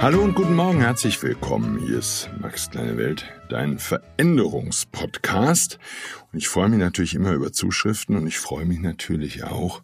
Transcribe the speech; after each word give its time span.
Hallo 0.00 0.22
und 0.22 0.36
guten 0.36 0.54
Morgen, 0.54 0.80
herzlich 0.80 1.20
willkommen. 1.24 1.80
Hier 1.80 1.98
ist 1.98 2.30
Max 2.40 2.70
Kleine 2.70 2.96
Welt, 2.96 3.24
dein 3.48 3.80
Veränderungspodcast. 3.80 5.80
Und 6.32 6.38
ich 6.38 6.46
freue 6.46 6.68
mich 6.68 6.78
natürlich 6.78 7.16
immer 7.16 7.32
über 7.32 7.52
Zuschriften 7.52 8.14
und 8.14 8.28
ich 8.28 8.38
freue 8.38 8.64
mich 8.64 8.78
natürlich 8.78 9.42
auch, 9.42 9.82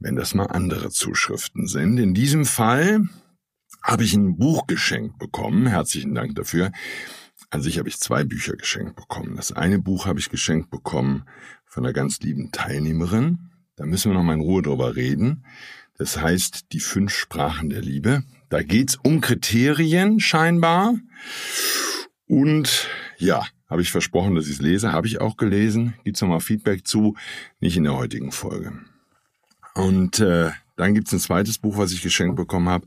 wenn 0.00 0.16
das 0.16 0.34
mal 0.34 0.46
andere 0.46 0.90
Zuschriften 0.90 1.68
sind. 1.68 1.98
In 1.98 2.14
diesem 2.14 2.44
Fall 2.44 3.02
habe 3.80 4.02
ich 4.02 4.12
ein 4.14 4.38
Buch 4.38 4.66
geschenkt 4.66 5.18
bekommen. 5.18 5.68
Herzlichen 5.68 6.12
Dank 6.12 6.34
dafür. 6.34 6.72
An 7.50 7.62
sich 7.62 7.78
habe 7.78 7.88
ich 7.88 8.00
zwei 8.00 8.24
Bücher 8.24 8.56
geschenkt 8.56 8.96
bekommen. 8.96 9.36
Das 9.36 9.52
eine 9.52 9.78
Buch 9.78 10.06
habe 10.06 10.18
ich 10.18 10.30
geschenkt 10.30 10.70
bekommen 10.70 11.26
von 11.64 11.84
einer 11.84 11.92
ganz 11.92 12.18
lieben 12.22 12.50
Teilnehmerin. 12.50 13.50
Da 13.76 13.86
müssen 13.86 14.10
wir 14.10 14.18
noch 14.18 14.24
mal 14.24 14.34
in 14.34 14.40
Ruhe 14.40 14.62
drüber 14.62 14.96
reden. 14.96 15.44
Das 15.96 16.20
heißt, 16.20 16.72
die 16.72 16.80
fünf 16.80 17.14
Sprachen 17.14 17.70
der 17.70 17.82
Liebe. 17.82 18.24
Da 18.48 18.62
geht's 18.62 18.96
um 19.02 19.20
Kriterien 19.20 20.20
scheinbar. 20.20 20.94
Und 22.26 22.88
ja, 23.18 23.46
habe 23.68 23.82
ich 23.82 23.90
versprochen, 23.90 24.34
dass 24.34 24.46
ich 24.46 24.54
es 24.54 24.60
lese. 24.60 24.92
Habe 24.92 25.06
ich 25.08 25.20
auch 25.20 25.36
gelesen. 25.36 25.94
Gibt's 26.04 26.20
nochmal 26.20 26.40
Feedback 26.40 26.86
zu. 26.86 27.16
Nicht 27.60 27.76
in 27.76 27.84
der 27.84 27.96
heutigen 27.96 28.30
Folge. 28.30 28.72
Und 29.74 30.20
äh, 30.20 30.50
dann 30.76 30.94
gibt's 30.94 31.12
ein 31.12 31.18
zweites 31.18 31.58
Buch, 31.58 31.76
was 31.76 31.92
ich 31.92 32.02
geschenkt 32.02 32.36
bekommen 32.36 32.68
habe. 32.68 32.86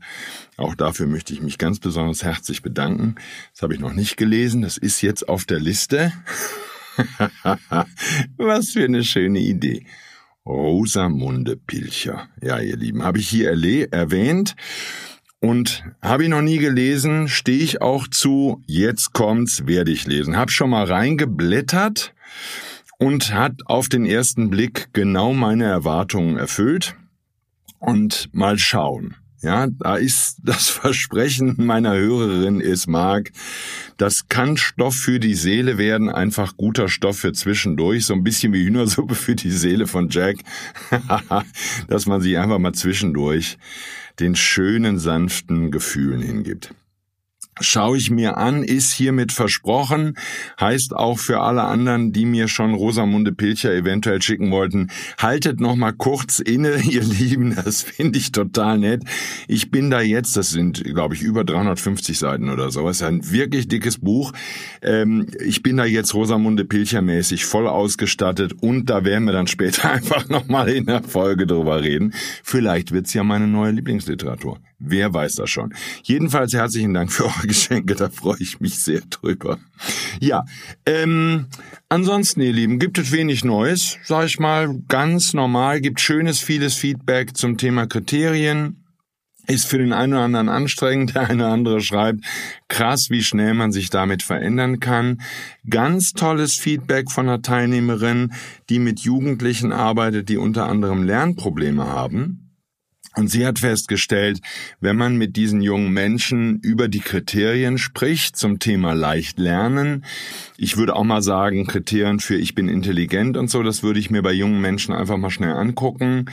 Auch 0.56 0.74
dafür 0.74 1.06
möchte 1.06 1.32
ich 1.32 1.42
mich 1.42 1.58
ganz 1.58 1.78
besonders 1.78 2.22
herzlich 2.22 2.62
bedanken. 2.62 3.16
Das 3.52 3.62
habe 3.62 3.74
ich 3.74 3.80
noch 3.80 3.92
nicht 3.92 4.16
gelesen. 4.16 4.62
Das 4.62 4.78
ist 4.78 5.02
jetzt 5.02 5.28
auf 5.28 5.44
der 5.44 5.60
Liste. 5.60 6.12
was 8.36 8.70
für 8.70 8.84
eine 8.84 9.04
schöne 9.04 9.40
Idee. 9.40 9.86
Rosamunde 10.46 11.56
Pilcher. 11.56 12.28
Ja, 12.40 12.58
ihr 12.60 12.76
Lieben, 12.76 13.02
habe 13.02 13.18
ich 13.18 13.28
hier 13.28 13.50
erwähnt 13.92 14.56
und 15.40 15.84
habe 16.02 16.24
ich 16.24 16.28
noch 16.28 16.42
nie 16.42 16.58
gelesen, 16.58 17.28
stehe 17.28 17.62
ich 17.62 17.80
auch 17.80 18.06
zu, 18.06 18.62
jetzt 18.66 19.12
kommt's, 19.12 19.66
werde 19.66 19.90
ich 19.90 20.06
lesen. 20.06 20.36
Hab 20.36 20.50
schon 20.50 20.70
mal 20.70 20.84
reingeblättert 20.84 22.14
und 22.98 23.32
hat 23.32 23.54
auf 23.64 23.88
den 23.88 24.04
ersten 24.04 24.50
Blick 24.50 24.90
genau 24.92 25.32
meine 25.32 25.64
Erwartungen 25.64 26.36
erfüllt. 26.36 26.94
Und 27.78 28.28
mal 28.32 28.58
schauen. 28.58 29.16
Ja, 29.42 29.68
da 29.68 29.96
ist 29.96 30.40
das 30.44 30.68
Versprechen 30.68 31.54
meiner 31.56 31.94
Hörerin 31.94 32.60
ist 32.60 32.86
Mark. 32.86 33.32
Das 33.96 34.28
kann 34.28 34.58
Stoff 34.58 34.94
für 34.94 35.18
die 35.18 35.34
Seele 35.34 35.78
werden, 35.78 36.10
einfach 36.10 36.58
guter 36.58 36.88
Stoff 36.88 37.18
für 37.18 37.32
zwischendurch, 37.32 38.04
so 38.04 38.12
ein 38.12 38.22
bisschen 38.22 38.52
wie 38.52 38.64
Hühnersuppe 38.64 39.14
für 39.14 39.34
die 39.34 39.50
Seele 39.50 39.86
von 39.86 40.10
Jack, 40.10 40.36
dass 41.88 42.04
man 42.04 42.20
sich 42.20 42.36
einfach 42.36 42.58
mal 42.58 42.74
zwischendurch 42.74 43.56
den 44.20 44.36
schönen, 44.36 44.98
sanften 44.98 45.70
Gefühlen 45.70 46.20
hingibt 46.20 46.74
schaue 47.60 47.98
ich 47.98 48.10
mir 48.10 48.36
an, 48.36 48.62
ist 48.62 48.92
hiermit 48.92 49.32
versprochen, 49.32 50.16
heißt 50.60 50.94
auch 50.94 51.18
für 51.18 51.40
alle 51.40 51.62
anderen, 51.62 52.12
die 52.12 52.24
mir 52.24 52.48
schon 52.48 52.74
Rosamunde 52.74 53.32
Pilcher 53.32 53.72
eventuell 53.72 54.20
schicken 54.22 54.50
wollten, 54.50 54.88
haltet 55.18 55.60
noch 55.60 55.76
mal 55.76 55.92
kurz 55.92 56.38
inne, 56.38 56.80
ihr 56.90 57.02
Lieben, 57.02 57.54
das 57.54 57.82
finde 57.82 58.18
ich 58.18 58.32
total 58.32 58.78
nett. 58.78 59.02
Ich 59.48 59.70
bin 59.70 59.90
da 59.90 60.00
jetzt, 60.00 60.36
das 60.36 60.50
sind, 60.50 60.82
glaube 60.84 61.14
ich, 61.14 61.22
über 61.22 61.44
350 61.44 62.18
Seiten 62.18 62.50
oder 62.50 62.70
so, 62.70 62.88
ist 62.88 63.02
ein 63.02 63.30
wirklich 63.30 63.68
dickes 63.68 63.98
Buch. 63.98 64.32
Ähm, 64.82 65.26
ich 65.40 65.62
bin 65.62 65.76
da 65.76 65.84
jetzt 65.84 66.14
Rosamunde 66.14 66.64
Pilcher 66.64 67.02
mäßig 67.02 67.44
voll 67.44 67.66
ausgestattet 67.66 68.54
und 68.60 68.90
da 68.90 69.04
werden 69.04 69.24
wir 69.24 69.32
dann 69.32 69.46
später 69.46 69.90
einfach 69.92 70.28
noch 70.28 70.48
mal 70.48 70.68
in 70.68 70.86
der 70.86 71.02
Folge 71.02 71.46
drüber 71.46 71.82
reden. 71.82 72.14
Vielleicht 72.42 72.92
wird's 72.92 73.14
ja 73.14 73.24
meine 73.24 73.46
neue 73.46 73.72
Lieblingsliteratur. 73.72 74.58
Wer 74.82 75.12
weiß 75.12 75.34
das 75.34 75.50
schon. 75.50 75.74
Jedenfalls 76.02 76.54
herzlichen 76.54 76.94
Dank 76.94 77.12
für 77.12 77.26
eure 77.26 77.46
Geschenke, 77.46 77.94
da 77.94 78.08
freue 78.08 78.40
ich 78.40 78.60
mich 78.60 78.78
sehr 78.78 79.02
drüber. 79.10 79.58
Ja, 80.20 80.46
ähm, 80.86 81.46
ansonsten, 81.90 82.40
ihr 82.40 82.54
Lieben, 82.54 82.78
gibt 82.78 82.96
es 82.96 83.12
wenig 83.12 83.44
Neues, 83.44 83.98
sag 84.04 84.24
ich 84.24 84.38
mal, 84.38 84.74
ganz 84.88 85.34
normal, 85.34 85.82
gibt 85.82 86.00
schönes, 86.00 86.40
vieles 86.40 86.74
Feedback 86.74 87.36
zum 87.36 87.58
Thema 87.58 87.86
Kriterien. 87.86 88.76
Ist 89.46 89.66
für 89.66 89.78
den 89.78 89.92
einen 89.92 90.12
oder 90.12 90.22
anderen 90.22 90.48
anstrengend, 90.48 91.14
der 91.14 91.28
eine 91.28 91.44
oder 91.44 91.52
andere 91.52 91.80
schreibt, 91.80 92.24
krass, 92.68 93.10
wie 93.10 93.22
schnell 93.22 93.52
man 93.52 93.72
sich 93.72 93.90
damit 93.90 94.22
verändern 94.22 94.80
kann. 94.80 95.20
Ganz 95.68 96.12
tolles 96.12 96.54
Feedback 96.54 97.10
von 97.10 97.28
einer 97.28 97.42
Teilnehmerin, 97.42 98.32
die 98.68 98.78
mit 98.78 99.00
Jugendlichen 99.00 99.72
arbeitet, 99.72 100.28
die 100.28 100.36
unter 100.36 100.66
anderem 100.66 101.02
Lernprobleme 101.02 101.86
haben 101.86 102.39
und 103.20 103.28
sie 103.28 103.46
hat 103.46 103.58
festgestellt, 103.58 104.40
wenn 104.80 104.96
man 104.96 105.16
mit 105.16 105.36
diesen 105.36 105.60
jungen 105.60 105.92
Menschen 105.92 106.58
über 106.60 106.88
die 106.88 107.00
Kriterien 107.00 107.76
spricht 107.76 108.36
zum 108.36 108.58
Thema 108.58 108.94
leicht 108.94 109.38
lernen, 109.38 110.04
ich 110.56 110.76
würde 110.78 110.96
auch 110.96 111.04
mal 111.04 111.22
sagen, 111.22 111.66
Kriterien 111.66 112.18
für 112.18 112.36
ich 112.36 112.54
bin 112.54 112.68
intelligent 112.68 113.36
und 113.36 113.50
so, 113.50 113.62
das 113.62 113.82
würde 113.82 114.00
ich 114.00 114.10
mir 114.10 114.22
bei 114.22 114.32
jungen 114.32 114.60
Menschen 114.60 114.94
einfach 114.94 115.18
mal 115.18 115.30
schnell 115.30 115.52
angucken. 115.52 116.24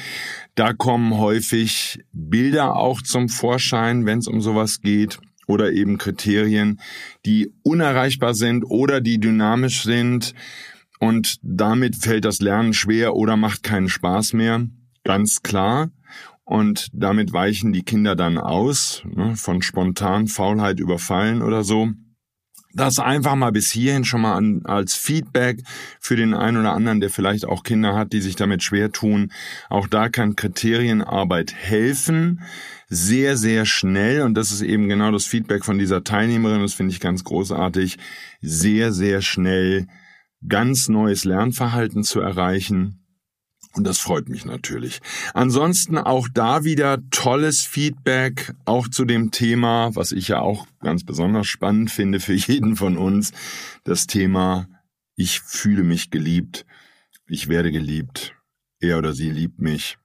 Da 0.56 0.74
kommen 0.74 1.18
häufig 1.18 2.00
Bilder 2.14 2.78
auch 2.78 3.02
zum 3.02 3.30
Vorschein, 3.30 4.06
wenn 4.06 4.20
es 4.20 4.28
um 4.28 4.42
sowas 4.42 4.82
geht 4.82 5.20
oder 5.46 5.74
eben 5.74 5.98
Kriterien, 5.98 6.80
die 7.26 7.52
unerreichbar 7.64 8.34
sind 8.34 8.64
oder 8.64 9.02
die 9.02 9.20
dynamisch 9.20 9.84
sind 9.84 10.34
und 11.00 11.38
damit 11.42 11.98
fällt 11.98 12.26
das 12.26 12.40
Lernen 12.40 12.74
schwer 12.74 13.16
oder 13.16 13.36
macht 13.36 13.64
keinen 13.64 13.90
Spaß 13.90 14.34
mehr. 14.34 14.66
Ganz 15.04 15.42
klar. 15.44 15.90
Und 16.48 16.88
damit 16.94 17.34
weichen 17.34 17.74
die 17.74 17.84
Kinder 17.84 18.16
dann 18.16 18.38
aus, 18.38 19.04
ne, 19.04 19.36
von 19.36 19.62
spontan 19.62 20.28
Faulheit 20.28 20.80
überfallen 20.80 21.42
oder 21.42 21.66
so. 21.66 21.90
Das 22.74 23.00
einfach 23.00 23.36
mal 23.36 23.52
bis 23.52 23.70
hierhin 23.70 24.06
schon 24.06 24.22
mal 24.22 24.36
an, 24.36 24.62
als 24.64 24.96
Feedback 24.96 25.62
für 26.00 26.16
den 26.16 26.34
einen 26.34 26.56
oder 26.56 26.72
anderen, 26.72 27.02
der 27.02 27.10
vielleicht 27.10 27.44
auch 27.44 27.64
Kinder 27.64 27.96
hat, 27.96 28.14
die 28.14 28.22
sich 28.22 28.38
damit 28.38 28.64
schwer 28.64 28.94
tun. 28.94 29.34
Auch 29.70 29.88
da 29.88 30.08
kann 30.08 30.38
Kriterienarbeit 30.38 31.54
helfen. 31.54 32.42
Sehr, 32.88 33.36
sehr 33.36 33.66
schnell. 33.66 34.22
Und 34.22 34.36
das 34.36 34.52
ist 34.52 34.62
eben 34.62 34.88
genau 34.88 35.12
das 35.12 35.26
Feedback 35.26 35.66
von 35.66 35.78
dieser 35.78 36.06
Teilnehmerin. 36.06 36.62
Das 36.62 36.74
finde 36.74 36.94
ich 36.94 37.02
ganz 37.02 37.26
großartig. 37.26 37.98
Sehr, 38.40 38.94
sehr 38.94 39.22
schnell 39.22 39.88
ganz 40.48 40.88
neues 40.88 41.26
Lernverhalten 41.26 42.04
zu 42.04 42.22
erreichen 42.22 43.04
und 43.74 43.84
das 43.86 44.00
freut 44.00 44.30
mich 44.30 44.46
natürlich. 44.46 45.00
Ansonsten 45.34 45.98
auch 45.98 46.28
da 46.34 46.64
wieder 46.64 46.98
tolles 47.12 47.62
Feedback, 47.62 48.54
auch 48.66 48.88
zu 48.88 49.06
dem 49.06 49.32
Thema, 49.32 49.96
was 49.96 50.12
ich 50.12 50.30
ja 50.30 50.40
auch 50.40 50.68
ganz 50.82 51.04
besonders 51.04 51.48
spannend 51.48 51.92
finde 51.92 52.20
für 52.20 52.34
jeden 52.36 52.76
von 52.76 52.98
uns, 52.98 53.32
das 53.84 54.08
Thema, 54.08 54.68
ich 55.16 55.42
fühle 55.42 55.84
mich 55.84 56.10
geliebt, 56.10 56.66
ich 57.28 57.48
werde 57.50 57.72
geliebt, 57.72 58.36
er 58.80 58.98
oder 58.98 59.14
sie 59.14 59.30
liebt 59.30 59.60
mich. 59.60 59.98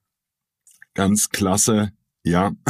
Ganz 0.95 1.31
klasse, 1.31 1.93
ja. 2.25 2.53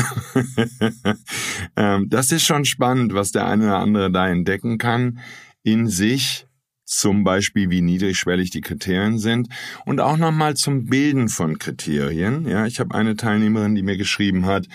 Ähm, 1.76 2.08
das 2.10 2.32
ist 2.32 2.44
schon 2.44 2.64
spannend, 2.64 3.14
was 3.14 3.32
der 3.32 3.46
eine 3.46 3.64
oder 3.64 3.78
andere 3.78 4.10
da 4.10 4.28
entdecken 4.28 4.78
kann 4.78 5.20
in 5.62 5.86
sich 5.86 6.46
zum 6.92 7.24
Beispiel 7.24 7.70
wie 7.70 7.80
niedrigschwellig 7.80 8.50
die 8.50 8.60
Kriterien 8.60 9.18
sind 9.18 9.48
und 9.86 10.00
auch 10.00 10.16
nochmal 10.16 10.54
zum 10.54 10.86
Bilden 10.86 11.28
von 11.28 11.58
Kriterien. 11.58 12.46
Ja, 12.46 12.66
ich 12.66 12.80
habe 12.80 12.94
eine 12.94 13.16
Teilnehmerin, 13.16 13.74
die 13.74 13.82
mir 13.82 13.96
geschrieben 13.96 14.46
hat, 14.46 14.66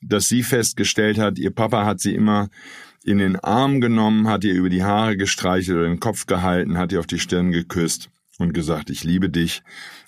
dass 0.00 0.28
sie 0.28 0.42
festgestellt 0.42 1.18
hat, 1.18 1.38
ihr 1.38 1.50
Papa 1.50 1.84
hat 1.84 2.00
sie 2.00 2.14
immer 2.14 2.48
in 3.04 3.18
den 3.18 3.36
Arm 3.36 3.80
genommen, 3.80 4.28
hat 4.28 4.44
ihr 4.44 4.54
über 4.54 4.68
die 4.68 4.84
Haare 4.84 5.16
gestreichelt 5.16 5.78
oder 5.78 5.88
den 5.88 6.00
Kopf 6.00 6.26
gehalten, 6.26 6.78
hat 6.78 6.92
ihr 6.92 7.00
auf 7.00 7.06
die 7.06 7.18
Stirn 7.18 7.50
geküsst. 7.50 8.10
und 8.38 8.52
gesagt, 8.52 8.88
ich 8.88 9.02
liebe 9.02 9.28
dich. 9.28 9.62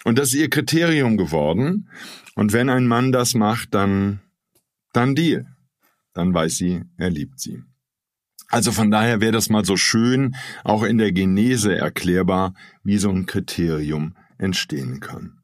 Und 0.04 0.16
das 0.16 0.28
ist 0.28 0.34
ihr 0.34 0.50
Kriterium 0.50 1.16
geworden. 1.16 1.88
Und 2.36 2.52
wenn 2.52 2.68
ein 2.68 2.86
Mann 2.86 3.10
das 3.10 3.34
macht, 3.34 3.74
dann, 3.74 4.20
dann 4.92 5.16
Deal. 5.16 5.46
Dann 6.14 6.32
weiß 6.32 6.56
sie, 6.56 6.82
er 6.96 7.10
liebt 7.10 7.40
sie. 7.40 7.64
Also 8.50 8.72
von 8.72 8.90
daher 8.90 9.20
wäre 9.20 9.32
das 9.32 9.48
mal 9.48 9.64
so 9.64 9.76
schön, 9.76 10.34
auch 10.64 10.82
in 10.82 10.98
der 10.98 11.12
Genese 11.12 11.76
erklärbar, 11.76 12.52
wie 12.82 12.98
so 12.98 13.08
ein 13.08 13.26
Kriterium 13.26 14.14
entstehen 14.38 15.00
kann. 15.00 15.40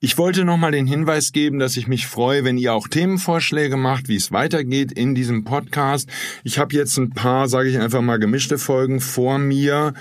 Ich 0.00 0.18
wollte 0.18 0.44
nochmal 0.44 0.72
den 0.72 0.86
Hinweis 0.86 1.32
geben, 1.32 1.58
dass 1.58 1.76
ich 1.76 1.86
mich 1.86 2.06
freue, 2.06 2.44
wenn 2.44 2.58
ihr 2.58 2.74
auch 2.74 2.88
Themenvorschläge 2.88 3.76
macht, 3.76 4.08
wie 4.08 4.16
es 4.16 4.32
weitergeht 4.32 4.92
in 4.92 5.14
diesem 5.14 5.44
Podcast. 5.44 6.10
Ich 6.44 6.58
habe 6.58 6.74
jetzt 6.74 6.96
ein 6.98 7.10
paar, 7.10 7.48
sage 7.48 7.70
ich 7.70 7.78
einfach 7.78 8.02
mal, 8.02 8.18
gemischte 8.18 8.58
Folgen 8.58 9.00
vor 9.00 9.38
mir. 9.38 9.94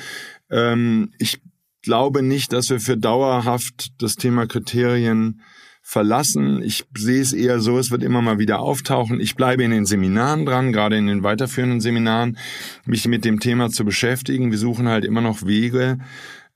Ähm, 0.50 1.12
ich 1.18 1.40
glaube 1.82 2.24
nicht, 2.24 2.52
dass 2.52 2.70
wir 2.70 2.80
für 2.80 2.98
dauerhaft 2.98 4.02
das 4.02 4.16
Thema 4.16 4.48
Kriterien 4.48 5.42
verlassen. 5.90 6.62
Ich 6.62 6.86
sehe 6.96 7.20
es 7.20 7.34
eher 7.34 7.60
so, 7.60 7.80
es 7.80 7.90
wird 7.90 8.04
immer 8.04 8.22
mal 8.22 8.38
wieder 8.38 8.60
auftauchen. 8.60 9.20
Ich 9.20 9.36
bleibe 9.36 9.64
in 9.64 9.72
den 9.72 9.88
Seminaren 9.88 10.46
dran, 10.46 10.72
gerade 10.72 10.96
in 10.96 11.08
den 11.08 11.24
weiterführenden 11.24 11.82
Seminaren, 11.82 12.38
mich 12.86 13.08
mit 13.08 13.26
dem 13.26 13.40
Thema 13.40 13.72
zu 13.72 13.86
beschäftigen. 13.86 14.52
Wir 14.52 14.60
suchen 14.60 14.88
halt 14.88 15.04
immer 15.04 15.22
noch 15.22 15.48
Wege, 15.48 15.98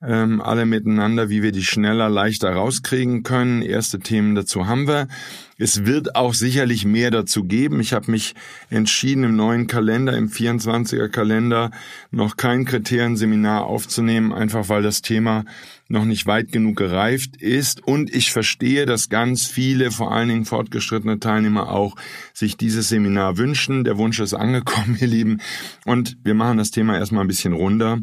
ähm, 0.05 0.41
alle 0.41 0.65
miteinander, 0.65 1.29
wie 1.29 1.41
wir 1.41 1.51
die 1.51 1.63
schneller, 1.63 2.09
leichter 2.09 2.51
rauskriegen 2.51 3.23
können. 3.23 3.61
Erste 3.61 3.99
Themen 3.99 4.35
dazu 4.35 4.67
haben 4.67 4.87
wir. 4.87 5.07
Es 5.57 5.85
wird 5.85 6.15
auch 6.15 6.33
sicherlich 6.33 6.83
mehr 6.83 7.09
dazu 7.09 7.45
geben. 7.45 7.79
Ich 7.79 7.93
habe 7.93 8.11
mich 8.11 8.33
entschieden, 8.69 9.23
im 9.23 9.35
neuen 9.35 9.67
Kalender, 9.67 10.17
im 10.17 10.29
24er 10.29 11.07
Kalender, 11.07 11.71
noch 12.11 12.35
kein 12.35 12.65
Kriterienseminar 12.65 13.65
aufzunehmen, 13.65 14.33
einfach 14.33 14.67
weil 14.67 14.81
das 14.81 15.01
Thema 15.01 15.45
noch 15.87 16.05
nicht 16.05 16.25
weit 16.25 16.51
genug 16.51 16.75
gereift 16.75 17.37
ist. 17.37 17.85
Und 17.87 18.13
ich 18.13 18.33
verstehe, 18.33 18.85
dass 18.85 19.09
ganz 19.09 19.45
viele, 19.45 19.91
vor 19.91 20.11
allen 20.11 20.27
Dingen 20.27 20.45
fortgeschrittene 20.45 21.19
Teilnehmer 21.19 21.69
auch, 21.69 21.95
sich 22.33 22.57
dieses 22.57 22.89
Seminar 22.89 23.37
wünschen. 23.37 23.83
Der 23.83 23.97
Wunsch 23.97 24.19
ist 24.19 24.33
angekommen, 24.33 24.97
ihr 25.01 25.07
Lieben. 25.07 25.39
Und 25.85 26.17
wir 26.23 26.33
machen 26.33 26.57
das 26.57 26.71
Thema 26.71 26.97
erstmal 26.97 27.23
ein 27.23 27.27
bisschen 27.27 27.53
runter. 27.53 27.99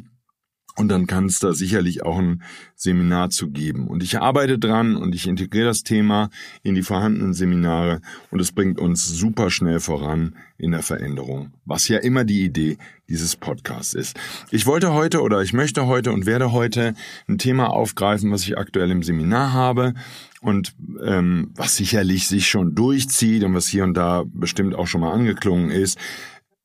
Und 0.80 0.88
dann 0.88 1.06
kann 1.06 1.26
es 1.26 1.40
da 1.40 1.52
sicherlich 1.52 2.04
auch 2.04 2.18
ein 2.18 2.42
Seminar 2.74 3.28
zu 3.28 3.50
geben. 3.50 3.86
Und 3.86 4.02
ich 4.02 4.18
arbeite 4.18 4.58
dran 4.58 4.96
und 4.96 5.14
ich 5.14 5.26
integriere 5.26 5.66
das 5.66 5.82
Thema 5.82 6.30
in 6.62 6.74
die 6.74 6.82
vorhandenen 6.82 7.34
Seminare 7.34 8.00
und 8.30 8.40
es 8.40 8.50
bringt 8.50 8.78
uns 8.78 9.06
super 9.06 9.50
schnell 9.50 9.80
voran 9.80 10.36
in 10.56 10.70
der 10.70 10.82
Veränderung, 10.82 11.52
was 11.66 11.86
ja 11.88 11.98
immer 11.98 12.24
die 12.24 12.42
Idee 12.42 12.78
dieses 13.10 13.36
Podcasts 13.36 13.92
ist. 13.92 14.18
Ich 14.50 14.64
wollte 14.64 14.94
heute 14.94 15.20
oder 15.20 15.42
ich 15.42 15.52
möchte 15.52 15.86
heute 15.86 16.12
und 16.12 16.24
werde 16.24 16.50
heute 16.50 16.94
ein 17.28 17.36
Thema 17.36 17.68
aufgreifen, 17.68 18.30
was 18.30 18.44
ich 18.44 18.56
aktuell 18.56 18.90
im 18.90 19.02
Seminar 19.02 19.52
habe 19.52 19.92
und 20.40 20.74
ähm, 21.04 21.50
was 21.56 21.76
sicherlich 21.76 22.26
sich 22.26 22.48
schon 22.48 22.74
durchzieht 22.74 23.44
und 23.44 23.52
was 23.52 23.68
hier 23.68 23.84
und 23.84 23.92
da 23.98 24.24
bestimmt 24.32 24.74
auch 24.74 24.86
schon 24.86 25.02
mal 25.02 25.12
angeklungen 25.12 25.70
ist. 25.70 25.98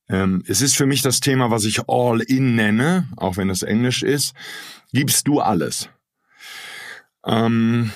Ähm, 0.08 0.44
es 0.48 0.62
ist 0.62 0.76
für 0.76 0.86
mich 0.86 1.02
das 1.02 1.20
Thema, 1.20 1.52
was 1.52 1.66
ich 1.66 1.88
All 1.88 2.22
In 2.22 2.56
nenne, 2.56 3.10
auch 3.18 3.38
wenn 3.38 3.50
es 3.50 3.64
Englisch 3.64 4.04
ist. 4.04 4.34
Gibst 4.94 5.28
du 5.28 5.40
alles? 5.40 5.90
Ähm, 7.26 7.92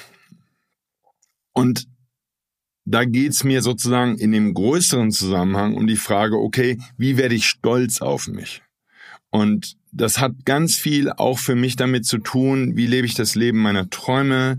und 1.53 1.87
da 2.85 3.05
geht's 3.05 3.43
mir 3.43 3.61
sozusagen 3.61 4.17
in 4.17 4.31
dem 4.31 4.53
größeren 4.53 5.11
Zusammenhang 5.11 5.75
um 5.75 5.85
die 5.85 5.95
Frage, 5.95 6.37
okay, 6.37 6.79
wie 6.97 7.17
werde 7.17 7.35
ich 7.35 7.45
stolz 7.45 8.01
auf 8.01 8.27
mich? 8.27 8.63
Und 9.29 9.77
das 9.91 10.19
hat 10.19 10.45
ganz 10.45 10.75
viel 10.75 11.11
auch 11.11 11.37
für 11.37 11.55
mich 11.55 11.75
damit 11.75 12.05
zu 12.05 12.17
tun, 12.17 12.75
wie 12.75 12.87
lebe 12.87 13.05
ich 13.05 13.13
das 13.13 13.35
Leben 13.35 13.59
meiner 13.59 13.89
Träume, 13.89 14.57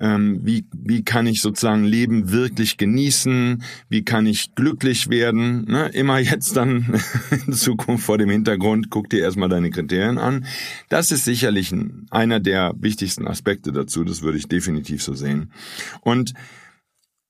ähm, 0.00 0.40
wie, 0.42 0.64
wie 0.72 1.04
kann 1.04 1.26
ich 1.26 1.40
sozusagen 1.40 1.84
Leben 1.84 2.30
wirklich 2.30 2.76
genießen, 2.76 3.62
wie 3.88 4.04
kann 4.04 4.26
ich 4.26 4.54
glücklich 4.54 5.10
werden. 5.10 5.64
Ne? 5.66 5.88
Immer 5.88 6.18
jetzt 6.18 6.56
dann 6.56 7.00
in 7.46 7.52
Zukunft 7.52 8.04
vor 8.04 8.18
dem 8.18 8.30
Hintergrund, 8.30 8.90
guck 8.90 9.10
dir 9.10 9.20
erstmal 9.20 9.48
deine 9.48 9.70
Kriterien 9.70 10.18
an. 10.18 10.46
Das 10.88 11.10
ist 11.10 11.24
sicherlich 11.24 11.74
einer 12.10 12.40
der 12.40 12.74
wichtigsten 12.78 13.26
Aspekte 13.26 13.72
dazu, 13.72 14.04
das 14.04 14.22
würde 14.22 14.38
ich 14.38 14.48
definitiv 14.48 15.02
so 15.02 15.14
sehen. 15.14 15.52
Und 16.00 16.34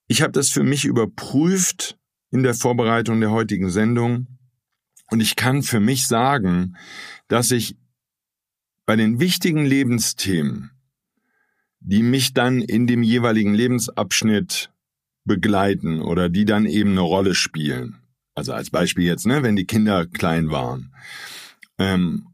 ich 0.07 0.21
habe 0.21 0.31
das 0.31 0.49
für 0.49 0.63
mich 0.63 0.85
überprüft 0.85 1.97
in 2.31 2.43
der 2.43 2.53
Vorbereitung 2.53 3.19
der 3.19 3.31
heutigen 3.31 3.69
Sendung 3.69 4.27
und 5.11 5.21
ich 5.21 5.35
kann 5.35 5.63
für 5.63 5.79
mich 5.79 6.07
sagen, 6.07 6.75
dass 7.27 7.51
ich 7.51 7.75
bei 8.85 8.95
den 8.95 9.19
wichtigen 9.19 9.65
Lebensthemen 9.65 10.71
die 11.79 12.03
mich 12.03 12.33
dann 12.33 12.61
in 12.61 12.87
dem 12.87 13.03
jeweiligen 13.03 13.53
Lebensabschnitt 13.53 14.71
begleiten 15.25 16.01
oder 16.01 16.29
die 16.29 16.45
dann 16.45 16.65
eben 16.65 16.91
eine 16.91 17.01
Rolle 17.01 17.35
spielen. 17.35 17.97
Also 18.35 18.53
als 18.53 18.69
Beispiel 18.69 19.05
jetzt, 19.05 19.25
ne, 19.25 19.43
wenn 19.43 19.55
die 19.55 19.65
Kinder 19.65 20.05
klein 20.05 20.49
waren. 20.49 20.93
Ähm, 21.77 22.27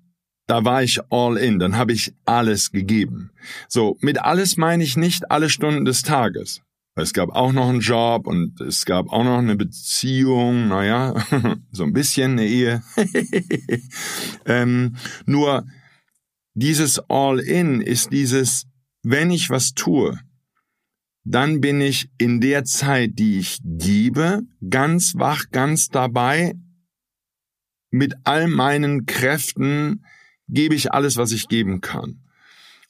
da 0.48 0.64
war 0.64 0.84
ich 0.84 1.00
all 1.10 1.38
in, 1.38 1.60
dann 1.60 1.76
habe 1.76 1.94
ich 1.94 2.14
alles 2.26 2.72
gegeben. 2.72 3.32
So, 3.68 3.98
mit 4.02 4.20
alles 4.20 4.58
meine 4.58 4.84
ich 4.84 4.96
nicht 4.96 5.32
alle 5.32 5.50
Stunden 5.50 5.86
des 5.86 6.04
Tages. 6.04 6.62
Es 6.98 7.14
gab 7.14 7.30
auch 7.30 7.52
noch 7.52 7.68
einen 7.68 7.82
Job 7.82 8.26
und 8.26 8.62
es 8.62 8.86
gab 8.86 9.12
auch 9.12 9.24
noch 9.24 9.40
eine 9.40 9.56
Beziehung, 9.56 10.70
naja, 10.70 11.14
so 11.72 11.84
ein 11.84 11.94
bisschen 11.94 12.34
eine 12.34 12.46
Ehe. 12.46 12.84
ähm, 14.46 14.96
nur 15.26 15.66
dieses 16.54 17.00
All-in 17.10 17.82
ist 17.82 18.14
dieses, 18.14 18.68
wenn 19.06 19.32
ich 19.32 19.50
was 19.50 19.74
tue, 19.74 20.20
dann 21.24 21.62
bin 21.62 21.82
ich 21.82 22.10
in 22.18 22.42
der 22.42 22.66
Zeit, 22.66 23.12
die 23.14 23.40
ich 23.40 23.60
gebe, 23.64 24.42
ganz 24.70 25.16
wach, 25.16 25.46
ganz 25.52 25.90
dabei. 25.90 26.56
Mit 27.90 28.16
all 28.24 28.48
meinen 28.48 29.06
Kräften 29.06 30.06
gebe 30.48 30.76
ich 30.76 30.92
alles, 30.92 31.18
was 31.18 31.32
ich 31.32 31.48
geben 31.48 31.82
kann. 31.82 32.25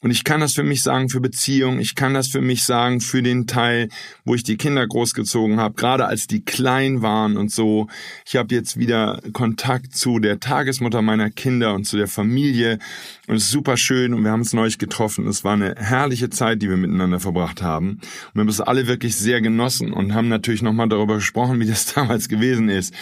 Und 0.05 0.11
ich 0.11 0.23
kann 0.23 0.39
das 0.39 0.53
für 0.53 0.61
mich 0.61 0.83
sagen 0.83 1.09
für 1.09 1.19
Beziehungen, 1.19 1.79
ich 1.79 1.95
kann 1.95 2.13
das 2.13 2.27
für 2.27 2.39
mich 2.39 2.63
sagen 2.63 3.01
für 3.01 3.23
den 3.23 3.47
Teil, 3.47 3.89
wo 4.23 4.35
ich 4.35 4.43
die 4.43 4.55
Kinder 4.55 4.85
großgezogen 4.85 5.59
habe, 5.59 5.73
gerade 5.73 6.05
als 6.05 6.27
die 6.27 6.45
klein 6.45 7.01
waren 7.01 7.37
und 7.37 7.51
so. 7.51 7.87
Ich 8.23 8.35
habe 8.35 8.53
jetzt 8.53 8.77
wieder 8.77 9.19
Kontakt 9.33 9.95
zu 9.95 10.19
der 10.19 10.39
Tagesmutter 10.39 11.01
meiner 11.01 11.31
Kinder 11.31 11.73
und 11.73 11.85
zu 11.85 11.97
der 11.97 12.07
Familie 12.07 12.77
und 13.25 13.37
es 13.37 13.45
ist 13.45 13.49
super 13.49 13.77
schön 13.77 14.13
und 14.13 14.23
wir 14.23 14.29
haben 14.29 14.41
uns 14.41 14.53
neulich 14.53 14.77
getroffen. 14.77 15.25
Es 15.25 15.43
war 15.43 15.53
eine 15.53 15.73
herrliche 15.75 16.29
Zeit, 16.29 16.61
die 16.61 16.69
wir 16.69 16.77
miteinander 16.77 17.19
verbracht 17.19 17.63
haben. 17.63 17.93
Und 17.93 18.35
wir 18.35 18.41
haben 18.41 18.49
es 18.49 18.61
alle 18.61 18.85
wirklich 18.85 19.15
sehr 19.15 19.41
genossen 19.41 19.91
und 19.91 20.13
haben 20.13 20.27
natürlich 20.27 20.61
nochmal 20.61 20.87
darüber 20.87 21.15
gesprochen, 21.15 21.59
wie 21.59 21.65
das 21.65 21.85
damals 21.95 22.29
gewesen 22.29 22.69
ist. 22.69 22.93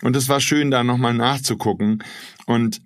Und 0.00 0.14
es 0.14 0.28
war 0.28 0.38
schön, 0.38 0.70
da 0.70 0.84
nochmal 0.84 1.14
nachzugucken. 1.14 2.04
Und 2.46 2.80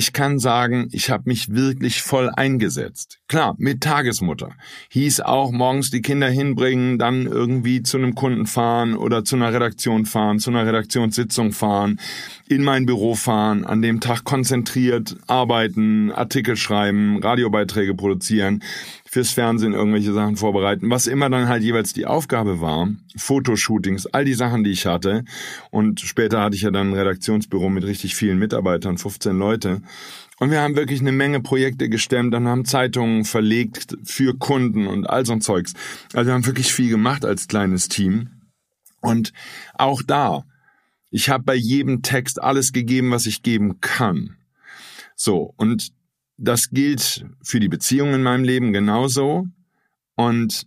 ich 0.00 0.14
kann 0.14 0.38
sagen, 0.38 0.88
ich 0.92 1.10
habe 1.10 1.24
mich 1.26 1.52
wirklich 1.52 2.00
voll 2.00 2.30
eingesetzt. 2.34 3.18
Klar, 3.28 3.54
mit 3.58 3.82
Tagesmutter. 3.82 4.52
Hieß 4.88 5.20
auch 5.20 5.52
morgens 5.52 5.90
die 5.90 6.00
Kinder 6.00 6.30
hinbringen, 6.30 6.98
dann 6.98 7.26
irgendwie 7.26 7.82
zu 7.82 7.98
einem 7.98 8.14
Kunden 8.14 8.46
fahren 8.46 8.96
oder 8.96 9.24
zu 9.24 9.36
einer 9.36 9.52
Redaktion 9.52 10.06
fahren, 10.06 10.38
zu 10.38 10.48
einer 10.48 10.64
Redaktionssitzung 10.64 11.52
fahren, 11.52 12.00
in 12.48 12.64
mein 12.64 12.86
Büro 12.86 13.14
fahren, 13.14 13.66
an 13.66 13.82
dem 13.82 14.00
Tag 14.00 14.24
konzentriert 14.24 15.16
arbeiten, 15.26 16.10
Artikel 16.12 16.56
schreiben, 16.56 17.22
Radiobeiträge 17.22 17.94
produzieren 17.94 18.62
fürs 19.10 19.32
Fernsehen 19.32 19.72
irgendwelche 19.72 20.12
Sachen 20.12 20.36
vorbereiten, 20.36 20.88
was 20.88 21.08
immer 21.08 21.28
dann 21.28 21.48
halt 21.48 21.64
jeweils 21.64 21.92
die 21.92 22.06
Aufgabe 22.06 22.60
war, 22.60 22.88
Fotoshootings, 23.16 24.06
all 24.06 24.24
die 24.24 24.34
Sachen, 24.34 24.62
die 24.62 24.70
ich 24.70 24.86
hatte. 24.86 25.24
Und 25.72 25.98
später 25.98 26.40
hatte 26.40 26.54
ich 26.54 26.62
ja 26.62 26.70
dann 26.70 26.90
ein 26.90 26.94
Redaktionsbüro 26.94 27.70
mit 27.70 27.82
richtig 27.82 28.14
vielen 28.14 28.38
Mitarbeitern, 28.38 28.98
15 28.98 29.36
Leute. 29.36 29.82
Und 30.38 30.52
wir 30.52 30.60
haben 30.60 30.76
wirklich 30.76 31.00
eine 31.00 31.10
Menge 31.10 31.40
Projekte 31.40 31.88
gestemmt, 31.88 32.32
dann 32.32 32.46
haben 32.46 32.64
Zeitungen 32.64 33.24
verlegt 33.24 33.96
für 34.04 34.38
Kunden 34.38 34.86
und 34.86 35.10
all 35.10 35.26
so 35.26 35.32
ein 35.32 35.40
Zeugs. 35.40 35.74
Also 36.12 36.28
wir 36.28 36.34
haben 36.34 36.46
wirklich 36.46 36.72
viel 36.72 36.88
gemacht 36.88 37.24
als 37.24 37.48
kleines 37.48 37.88
Team. 37.88 38.30
Und 39.00 39.32
auch 39.74 40.02
da, 40.06 40.44
ich 41.10 41.30
habe 41.30 41.42
bei 41.42 41.56
jedem 41.56 42.02
Text 42.02 42.40
alles 42.40 42.72
gegeben, 42.72 43.10
was 43.10 43.26
ich 43.26 43.42
geben 43.42 43.80
kann. 43.80 44.36
So, 45.16 45.52
und 45.56 45.90
das 46.40 46.70
gilt 46.70 47.26
für 47.42 47.60
die 47.60 47.68
Beziehungen 47.68 48.14
in 48.14 48.22
meinem 48.22 48.44
Leben 48.44 48.72
genauso. 48.72 49.46
Und 50.16 50.66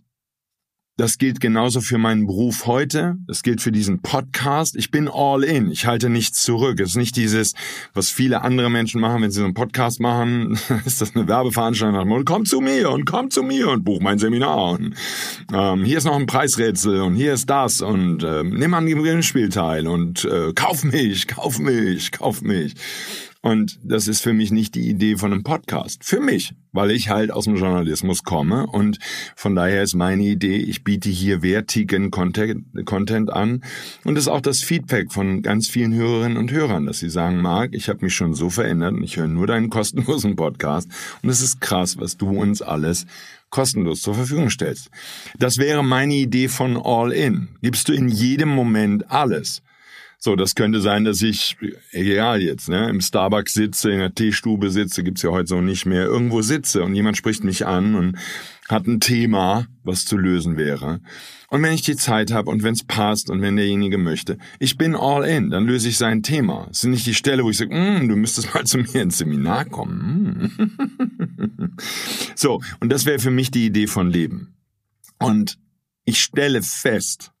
das 0.96 1.18
gilt 1.18 1.40
genauso 1.40 1.80
für 1.80 1.98
meinen 1.98 2.26
Beruf 2.26 2.66
heute. 2.66 3.16
Das 3.26 3.42
gilt 3.42 3.60
für 3.60 3.72
diesen 3.72 4.00
Podcast. 4.00 4.76
Ich 4.76 4.92
bin 4.92 5.08
all 5.12 5.42
in. 5.42 5.68
Ich 5.72 5.86
halte 5.86 6.08
nichts 6.08 6.44
zurück. 6.44 6.78
Es 6.78 6.90
ist 6.90 6.96
nicht 6.96 7.16
dieses, 7.16 7.54
was 7.92 8.10
viele 8.10 8.42
andere 8.42 8.70
Menschen 8.70 9.00
machen, 9.00 9.20
wenn 9.20 9.32
sie 9.32 9.40
so 9.40 9.44
einen 9.44 9.54
Podcast 9.54 9.98
machen, 9.98 10.52
ist 10.86 11.00
das 11.00 11.16
eine 11.16 11.26
Werbeveranstaltung. 11.26 12.12
Und 12.12 12.24
komm 12.24 12.44
zu 12.44 12.60
mir 12.60 12.92
und 12.92 13.06
komm 13.06 13.30
zu 13.30 13.42
mir 13.42 13.70
und 13.70 13.84
buch 13.84 14.00
mein 14.00 14.20
Seminar. 14.20 14.70
Und, 14.74 14.94
ähm, 15.52 15.84
hier 15.84 15.98
ist 15.98 16.04
noch 16.04 16.16
ein 16.16 16.26
Preisrätsel 16.26 17.00
und 17.00 17.16
hier 17.16 17.34
ist 17.34 17.50
das 17.50 17.82
und 17.82 18.22
ähm, 18.22 18.50
nimm 18.50 18.72
an 18.74 18.86
dem 18.86 18.98
Gewinnspiel 18.98 19.48
teil 19.48 19.88
und 19.88 20.24
äh, 20.24 20.52
kauf 20.54 20.84
mich, 20.84 21.26
kauf 21.26 21.58
mich, 21.58 22.12
kauf 22.12 22.40
mich. 22.42 22.74
Und 23.44 23.78
das 23.84 24.08
ist 24.08 24.22
für 24.22 24.32
mich 24.32 24.52
nicht 24.52 24.74
die 24.74 24.88
Idee 24.88 25.18
von 25.18 25.30
einem 25.30 25.42
Podcast. 25.42 26.02
Für 26.02 26.18
mich, 26.18 26.54
weil 26.72 26.90
ich 26.90 27.10
halt 27.10 27.30
aus 27.30 27.44
dem 27.44 27.56
Journalismus 27.56 28.22
komme 28.22 28.66
und 28.66 28.98
von 29.36 29.54
daher 29.54 29.82
ist 29.82 29.94
meine 29.94 30.22
Idee, 30.22 30.56
ich 30.56 30.82
biete 30.82 31.10
hier 31.10 31.42
wertigen 31.42 32.10
Content, 32.10 32.64
Content 32.86 33.30
an 33.30 33.62
und 34.02 34.14
das 34.14 34.24
ist 34.24 34.28
auch 34.28 34.40
das 34.40 34.62
Feedback 34.62 35.12
von 35.12 35.42
ganz 35.42 35.68
vielen 35.68 35.92
Hörerinnen 35.92 36.38
und 36.38 36.52
Hörern, 36.52 36.86
dass 36.86 37.00
sie 37.00 37.10
sagen, 37.10 37.42
Marc, 37.42 37.74
ich 37.74 37.90
habe 37.90 38.02
mich 38.02 38.14
schon 38.14 38.32
so 38.32 38.48
verändert 38.48 38.94
und 38.94 39.04
ich 39.04 39.18
höre 39.18 39.28
nur 39.28 39.46
deinen 39.46 39.68
kostenlosen 39.68 40.36
Podcast 40.36 40.88
und 41.22 41.28
es 41.28 41.42
ist 41.42 41.60
krass, 41.60 41.98
was 41.98 42.16
du 42.16 42.30
uns 42.30 42.62
alles 42.62 43.04
kostenlos 43.50 44.00
zur 44.00 44.14
Verfügung 44.14 44.48
stellst. 44.48 44.88
Das 45.38 45.58
wäre 45.58 45.84
meine 45.84 46.14
Idee 46.14 46.48
von 46.48 46.78
All 46.82 47.12
In. 47.12 47.48
Gibst 47.60 47.90
du 47.90 47.92
in 47.92 48.08
jedem 48.08 48.48
Moment 48.48 49.10
alles. 49.10 49.60
So, 50.24 50.36
das 50.36 50.54
könnte 50.54 50.80
sein, 50.80 51.04
dass 51.04 51.20
ich, 51.20 51.58
egal 51.90 52.40
jetzt, 52.40 52.70
ne, 52.70 52.88
im 52.88 53.02
Starbucks 53.02 53.52
sitze, 53.52 53.90
in 53.90 53.98
der 53.98 54.14
Teestube 54.14 54.70
sitze, 54.70 55.04
gibt's 55.04 55.20
ja 55.20 55.28
heute 55.28 55.48
so 55.48 55.60
nicht 55.60 55.84
mehr, 55.84 56.04
irgendwo 56.06 56.40
sitze 56.40 56.82
und 56.82 56.94
jemand 56.94 57.18
spricht 57.18 57.44
mich 57.44 57.66
an 57.66 57.94
und 57.94 58.16
hat 58.66 58.86
ein 58.86 59.00
Thema, 59.00 59.66
was 59.82 60.06
zu 60.06 60.16
lösen 60.16 60.56
wäre. 60.56 61.02
Und 61.50 61.62
wenn 61.62 61.74
ich 61.74 61.82
die 61.82 61.94
Zeit 61.94 62.32
habe 62.32 62.50
und 62.50 62.62
wenn 62.62 62.72
es 62.72 62.84
passt 62.84 63.28
und 63.28 63.42
wenn 63.42 63.56
derjenige 63.56 63.98
möchte, 63.98 64.38
ich 64.58 64.78
bin 64.78 64.94
all 64.96 65.26
in, 65.26 65.50
dann 65.50 65.66
löse 65.66 65.90
ich 65.90 65.98
sein 65.98 66.22
Thema. 66.22 66.68
Es 66.70 66.78
ist 66.78 66.88
nicht 66.88 67.06
die 67.06 67.12
Stelle, 67.12 67.44
wo 67.44 67.50
ich 67.50 67.58
sage, 67.58 67.74
mm, 67.74 68.08
du 68.08 68.16
müsstest 68.16 68.54
mal 68.54 68.64
zu 68.64 68.78
mir 68.78 69.02
ins 69.02 69.18
Seminar 69.18 69.66
kommen. 69.66 70.54
Mm. 70.56 71.76
so, 72.34 72.62
und 72.80 72.90
das 72.90 73.04
wäre 73.04 73.18
für 73.18 73.30
mich 73.30 73.50
die 73.50 73.66
Idee 73.66 73.88
von 73.88 74.08
Leben. 74.08 74.56
Und 75.18 75.58
ich 76.06 76.18
stelle 76.20 76.62
fest, 76.62 77.33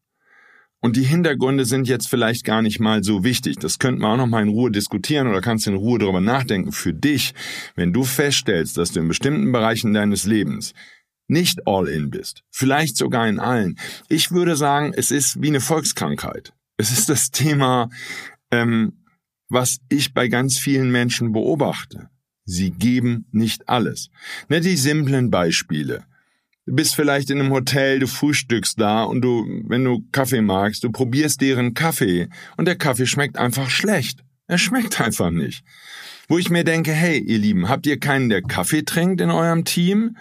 und 0.84 0.96
die 0.96 1.04
Hintergründe 1.04 1.64
sind 1.64 1.88
jetzt 1.88 2.10
vielleicht 2.10 2.44
gar 2.44 2.60
nicht 2.60 2.78
mal 2.78 3.02
so 3.02 3.24
wichtig. 3.24 3.56
Das 3.56 3.78
könnten 3.78 4.02
wir 4.02 4.08
auch 4.08 4.18
noch 4.18 4.26
mal 4.26 4.42
in 4.42 4.50
Ruhe 4.50 4.70
diskutieren 4.70 5.28
oder 5.28 5.40
kannst 5.40 5.66
in 5.66 5.76
Ruhe 5.76 5.98
darüber 5.98 6.20
nachdenken. 6.20 6.72
Für 6.72 6.92
dich, 6.92 7.32
wenn 7.74 7.94
du 7.94 8.04
feststellst, 8.04 8.76
dass 8.76 8.92
du 8.92 9.00
in 9.00 9.08
bestimmten 9.08 9.50
Bereichen 9.50 9.94
deines 9.94 10.26
Lebens 10.26 10.74
nicht 11.26 11.66
all 11.66 11.88
in 11.88 12.10
bist, 12.10 12.42
vielleicht 12.50 12.98
sogar 12.98 13.26
in 13.26 13.40
allen. 13.40 13.78
Ich 14.10 14.30
würde 14.30 14.56
sagen, 14.56 14.92
es 14.94 15.10
ist 15.10 15.40
wie 15.40 15.46
eine 15.46 15.62
Volkskrankheit. 15.62 16.52
Es 16.76 16.90
ist 16.90 17.08
das 17.08 17.30
Thema, 17.30 17.88
ähm, 18.50 19.06
was 19.48 19.78
ich 19.88 20.12
bei 20.12 20.28
ganz 20.28 20.58
vielen 20.58 20.92
Menschen 20.92 21.32
beobachte. 21.32 22.10
Sie 22.44 22.72
geben 22.72 23.24
nicht 23.32 23.70
alles. 23.70 24.10
Ne, 24.50 24.60
die 24.60 24.76
simplen 24.76 25.30
Beispiele. 25.30 26.04
Du 26.66 26.74
bist 26.74 26.94
vielleicht 26.94 27.28
in 27.28 27.40
einem 27.40 27.52
Hotel, 27.52 27.98
du 27.98 28.06
frühstückst 28.06 28.80
da 28.80 29.02
und 29.04 29.20
du, 29.20 29.44
wenn 29.68 29.84
du 29.84 30.02
Kaffee 30.12 30.40
magst, 30.40 30.82
du 30.82 30.90
probierst 30.90 31.42
deren 31.42 31.74
Kaffee 31.74 32.28
und 32.56 32.64
der 32.64 32.76
Kaffee 32.76 33.06
schmeckt 33.06 33.36
einfach 33.36 33.68
schlecht. 33.68 34.20
Er 34.46 34.56
schmeckt 34.56 35.00
einfach 35.00 35.30
nicht. 35.30 35.62
Wo 36.26 36.38
ich 36.38 36.48
mir 36.48 36.64
denke, 36.64 36.92
hey, 36.92 37.18
ihr 37.18 37.38
Lieben, 37.38 37.68
habt 37.68 37.86
ihr 37.86 37.98
keinen, 38.00 38.30
der 38.30 38.40
Kaffee 38.40 38.82
trinkt 38.82 39.20
in 39.20 39.30
eurem 39.30 39.64
Team? 39.66 40.16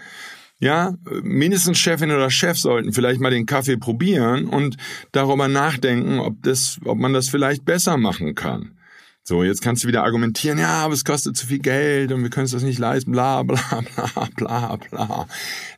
Ja, 0.60 0.96
mindestens 1.24 1.78
Chefin 1.78 2.12
oder 2.12 2.30
Chef 2.30 2.58
sollten 2.58 2.92
vielleicht 2.94 3.22
mal 3.22 3.32
den 3.32 3.46
Kaffee 3.46 3.78
probieren 3.78 4.46
und 4.46 4.76
darüber 5.14 5.48
nachdenken, 5.48 6.20
ob 6.20 6.42
das, 6.44 6.80
ob 6.84 6.98
man 6.98 7.14
das 7.14 7.30
vielleicht 7.30 7.64
besser 7.64 7.98
machen 7.98 8.36
kann. 8.36 8.78
So, 9.26 9.42
jetzt 9.42 9.62
kannst 9.62 9.84
du 9.84 9.88
wieder 9.88 10.04
argumentieren, 10.04 10.60
ja, 10.60 10.84
aber 10.84 10.94
es 10.94 11.06
kostet 11.06 11.38
zu 11.38 11.48
viel 11.48 11.60
Geld 11.60 12.12
und 12.12 12.24
wir 12.24 12.30
können 12.30 12.44
es 12.44 12.52
das 12.52 12.64
nicht 12.64 12.80
leisten, 12.80 13.14
bla 13.14 13.44
bla 13.44 13.82
bla 13.96 14.30
bla 14.36 14.76
bla. 14.76 15.28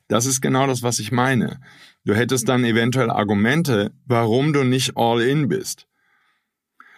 Das 0.08 0.26
ist 0.26 0.42
genau 0.42 0.68
das, 0.68 0.84
was 0.84 1.00
ich 1.00 1.12
meine. 1.12 1.60
Du 2.04 2.14
hättest 2.14 2.48
dann 2.48 2.64
eventuell 2.64 3.10
Argumente, 3.10 3.92
warum 4.06 4.54
du 4.54 4.64
nicht 4.64 4.96
all 4.96 5.22
in 5.22 5.48
bist. 5.48 5.88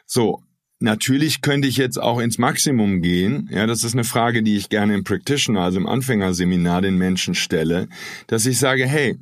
So, 0.06 0.44
natürlich 0.80 1.42
könnte 1.42 1.68
ich 1.68 1.78
jetzt 1.78 1.98
auch 1.98 2.20
ins 2.20 2.38
Maximum 2.38 3.02
gehen. 3.02 3.50
Ja, 3.52 3.66
das 3.66 3.84
ist 3.84 3.94
eine 3.94 4.04
Frage, 4.04 4.44
die 4.44 4.58
ich 4.58 4.70
gerne 4.70 4.96
im 4.96 5.04
Practitioner, 5.04 5.62
also 5.62 5.80
im 5.80 5.88
Anfängerseminar 5.88 6.82
den 6.82 6.98
Menschen 6.98 7.36
stelle, 7.36 7.88
dass 8.28 8.46
ich 8.46 8.60
sage, 8.60 8.86
hey, 8.86 9.18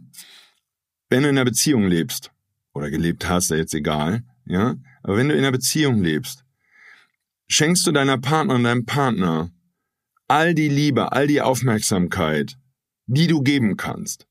wenn 1.09 1.23
du 1.23 1.29
in 1.29 1.37
einer 1.37 1.45
Beziehung 1.45 1.87
lebst, 1.87 2.31
oder 2.75 2.91
gelebt 2.91 3.27
hast, 3.27 3.51
ist 3.51 3.57
jetzt 3.57 3.73
egal, 3.73 4.23
ja, 4.45 4.75
aber 5.01 5.17
wenn 5.17 5.29
du 5.29 5.33
in 5.33 5.39
einer 5.39 5.51
Beziehung 5.51 6.03
lebst, 6.03 6.43
schenkst 7.47 7.87
du 7.87 7.91
deiner 7.91 8.17
Partnerin, 8.17 8.63
deinem 8.63 8.85
Partner 8.85 9.49
all 10.27 10.53
die 10.53 10.69
Liebe, 10.69 11.11
all 11.11 11.27
die 11.27 11.41
Aufmerksamkeit, 11.41 12.57
die 13.07 13.27
du 13.27 13.41
geben 13.41 13.77
kannst. 13.77 14.27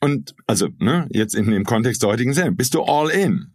Und 0.00 0.34
also, 0.46 0.68
ne, 0.78 1.08
jetzt 1.10 1.34
in 1.34 1.50
dem 1.50 1.64
Kontext 1.64 2.02
der 2.02 2.10
heutigen 2.10 2.34
Sendung, 2.34 2.56
bist 2.56 2.74
du 2.74 2.82
all 2.82 3.10
in. 3.10 3.52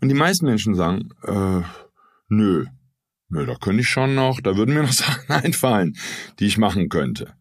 Und 0.00 0.08
die 0.08 0.14
meisten 0.14 0.46
Menschen 0.46 0.74
sagen, 0.74 1.10
äh, 1.24 1.62
nö, 2.28 2.66
nö, 3.28 3.46
da 3.46 3.56
könnte 3.56 3.80
ich 3.80 3.88
schon 3.88 4.14
noch, 4.14 4.40
da 4.40 4.56
würden 4.56 4.74
mir 4.74 4.82
noch 4.82 4.92
Sachen 4.92 5.28
einfallen, 5.30 5.96
die 6.38 6.46
ich 6.46 6.58
machen 6.58 6.88
könnte. 6.88 7.34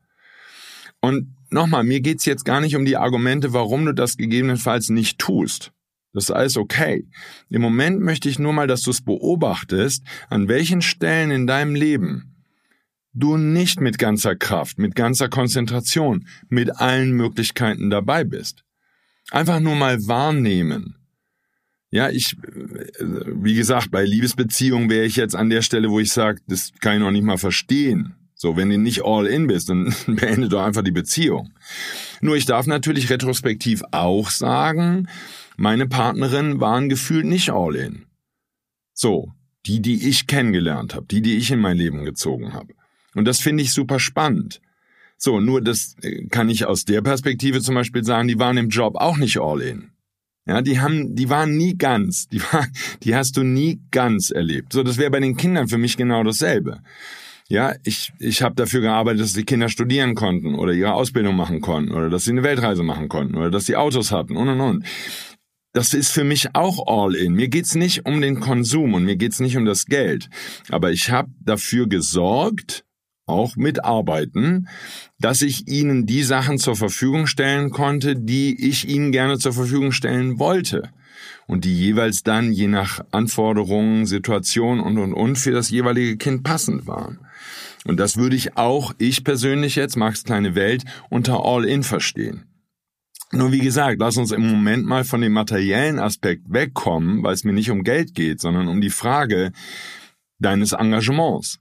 Und 1.01 1.35
nochmal, 1.49 1.83
mir 1.83 2.01
geht's 2.01 2.25
jetzt 2.25 2.45
gar 2.45 2.61
nicht 2.61 2.75
um 2.75 2.85
die 2.85 2.97
Argumente, 2.97 3.53
warum 3.53 3.85
du 3.85 3.93
das 3.93 4.17
gegebenenfalls 4.17 4.89
nicht 4.89 5.19
tust. 5.19 5.71
Das 6.13 6.25
ist 6.25 6.31
alles 6.31 6.57
okay. 6.57 7.07
Im 7.49 7.61
Moment 7.61 8.01
möchte 8.01 8.27
ich 8.27 8.37
nur 8.37 8.53
mal, 8.53 8.67
dass 8.67 8.81
du 8.81 8.91
es 8.91 9.03
beobachtest, 9.03 10.03
an 10.29 10.47
welchen 10.47 10.81
Stellen 10.81 11.31
in 11.31 11.47
deinem 11.47 11.73
Leben 11.73 12.30
du 13.13 13.37
nicht 13.37 13.81
mit 13.81 13.97
ganzer 13.97 14.35
Kraft, 14.35 14.77
mit 14.77 14.95
ganzer 14.95 15.29
Konzentration, 15.29 16.27
mit 16.49 16.77
allen 16.77 17.11
Möglichkeiten 17.11 17.89
dabei 17.89 18.23
bist. 18.23 18.63
Einfach 19.31 19.59
nur 19.59 19.75
mal 19.75 19.97
wahrnehmen. 20.07 20.95
Ja, 21.89 22.09
ich, 22.09 22.37
wie 22.99 23.55
gesagt, 23.55 23.91
bei 23.91 24.05
Liebesbeziehungen 24.05 24.89
wäre 24.89 25.05
ich 25.05 25.17
jetzt 25.17 25.35
an 25.35 25.49
der 25.49 25.61
Stelle, 25.61 25.89
wo 25.89 25.99
ich 25.99 26.11
sage, 26.11 26.41
das 26.47 26.71
kann 26.79 26.95
ich 26.95 26.99
noch 27.01 27.11
nicht 27.11 27.25
mal 27.25 27.37
verstehen. 27.37 28.15
So, 28.33 28.55
wenn 28.55 28.69
du 28.69 28.77
nicht 28.79 29.03
all 29.03 29.27
in 29.27 29.47
bist, 29.47 29.69
dann 29.69 29.93
beende 30.07 30.47
doch 30.47 30.63
einfach 30.63 30.83
die 30.83 30.91
Beziehung. 30.91 31.53
Nur 32.21 32.37
ich 32.37 32.45
darf 32.45 32.65
natürlich 32.65 33.09
retrospektiv 33.09 33.83
auch 33.91 34.29
sagen, 34.29 35.09
meine 35.57 35.85
Partnerin 35.85 36.59
waren 36.61 36.87
gefühlt 36.87 37.25
nicht 37.25 37.51
all 37.51 37.75
in. 37.75 38.05
So, 38.93 39.33
die, 39.65 39.81
die 39.81 40.07
ich 40.07 40.27
kennengelernt 40.27 40.95
habe, 40.95 41.05
die, 41.05 41.21
die 41.21 41.35
ich 41.35 41.51
in 41.51 41.59
mein 41.59 41.77
Leben 41.77 42.05
gezogen 42.05 42.53
habe. 42.53 42.73
Und 43.15 43.25
das 43.25 43.39
finde 43.39 43.63
ich 43.63 43.73
super 43.73 43.99
spannend. 43.99 44.61
So, 45.17 45.39
nur 45.39 45.61
das 45.61 45.95
äh, 46.01 46.25
kann 46.27 46.49
ich 46.49 46.65
aus 46.65 46.85
der 46.85 47.01
Perspektive 47.01 47.61
zum 47.61 47.75
Beispiel 47.75 48.03
sagen, 48.03 48.27
die 48.27 48.39
waren 48.39 48.57
im 48.57 48.69
Job 48.69 48.95
auch 48.95 49.17
nicht 49.17 49.39
all 49.39 49.61
in. 49.61 49.91
Ja, 50.47 50.61
die 50.61 50.79
haben, 50.79 51.15
die 51.15 51.29
waren 51.29 51.55
nie 51.55 51.77
ganz, 51.77 52.27
die 52.27 52.41
war, 52.51 52.67
die 53.03 53.15
hast 53.15 53.37
du 53.37 53.43
nie 53.43 53.81
ganz 53.91 54.31
erlebt. 54.31 54.73
So, 54.73 54.83
das 54.83 54.97
wäre 54.97 55.11
bei 55.11 55.19
den 55.19 55.37
Kindern 55.37 55.67
für 55.67 55.77
mich 55.77 55.97
genau 55.97 56.23
dasselbe. 56.23 56.81
Ja, 57.47 57.75
ich, 57.83 58.13
ich 58.17 58.41
habe 58.41 58.55
dafür 58.55 58.81
gearbeitet, 58.81 59.21
dass 59.21 59.33
die 59.33 59.43
Kinder 59.43 59.67
studieren 59.67 60.15
konnten 60.15 60.55
oder 60.55 60.71
ihre 60.71 60.93
Ausbildung 60.93 61.35
machen 61.35 61.59
konnten 61.59 61.91
oder 61.91 62.09
dass 62.09 62.23
sie 62.23 62.31
eine 62.31 62.43
Weltreise 62.43 62.81
machen 62.81 63.09
konnten 63.09 63.35
oder 63.35 63.51
dass 63.51 63.65
sie 63.65 63.75
Autos 63.75 64.11
hatten 64.11 64.37
und 64.37 64.47
und 64.47 64.61
und. 64.61 64.85
Das 65.73 65.93
ist 65.93 66.11
für 66.11 66.23
mich 66.23 66.55
auch 66.55 66.87
all 66.87 67.13
in. 67.13 67.33
Mir 67.33 67.49
geht's 67.49 67.75
nicht 67.75 68.05
um 68.05 68.21
den 68.21 68.39
Konsum 68.39 68.93
und 68.93 69.03
mir 69.03 69.17
geht's 69.17 69.39
nicht 69.39 69.57
um 69.57 69.65
das 69.65 69.85
Geld. 69.85 70.29
Aber 70.69 70.91
ich 70.91 71.11
habe 71.11 71.29
dafür 71.41 71.87
gesorgt, 71.87 72.85
auch 73.25 73.55
mitarbeiten, 73.55 74.67
dass 75.19 75.41
ich 75.41 75.67
ihnen 75.67 76.05
die 76.05 76.23
Sachen 76.23 76.57
zur 76.57 76.75
Verfügung 76.75 77.27
stellen 77.27 77.69
konnte, 77.69 78.15
die 78.15 78.69
ich 78.69 78.87
ihnen 78.87 79.11
gerne 79.11 79.37
zur 79.37 79.53
Verfügung 79.53 79.91
stellen 79.91 80.39
wollte 80.39 80.89
und 81.47 81.65
die 81.65 81.77
jeweils 81.77 82.23
dann 82.23 82.51
je 82.51 82.67
nach 82.67 83.01
Anforderungen, 83.11 84.05
Situation 84.05 84.79
und 84.79 84.97
und 84.97 85.13
und 85.13 85.37
für 85.37 85.51
das 85.51 85.69
jeweilige 85.69 86.17
Kind 86.17 86.43
passend 86.43 86.87
waren. 86.87 87.19
Und 87.85 87.99
das 87.99 88.17
würde 88.17 88.35
ich 88.35 88.57
auch, 88.57 88.93
ich 88.99 89.23
persönlich 89.23 89.75
jetzt, 89.75 89.97
Max 89.97 90.23
kleine 90.23 90.55
Welt, 90.55 90.83
unter 91.09 91.43
All-In 91.43 91.83
verstehen. 91.83 92.45
Nur 93.31 93.51
wie 93.51 93.59
gesagt, 93.59 93.97
lass 93.99 94.17
uns 94.17 94.31
im 94.31 94.45
Moment 94.45 94.85
mal 94.85 95.03
von 95.03 95.21
dem 95.21 95.31
materiellen 95.31 95.99
Aspekt 95.99 96.43
wegkommen, 96.49 97.23
weil 97.23 97.33
es 97.33 97.43
mir 97.43 97.53
nicht 97.53 97.71
um 97.71 97.83
Geld 97.83 98.13
geht, 98.13 98.41
sondern 98.41 98.67
um 98.67 98.81
die 98.81 98.89
Frage 98.89 99.51
deines 100.39 100.73
Engagements. 100.73 101.59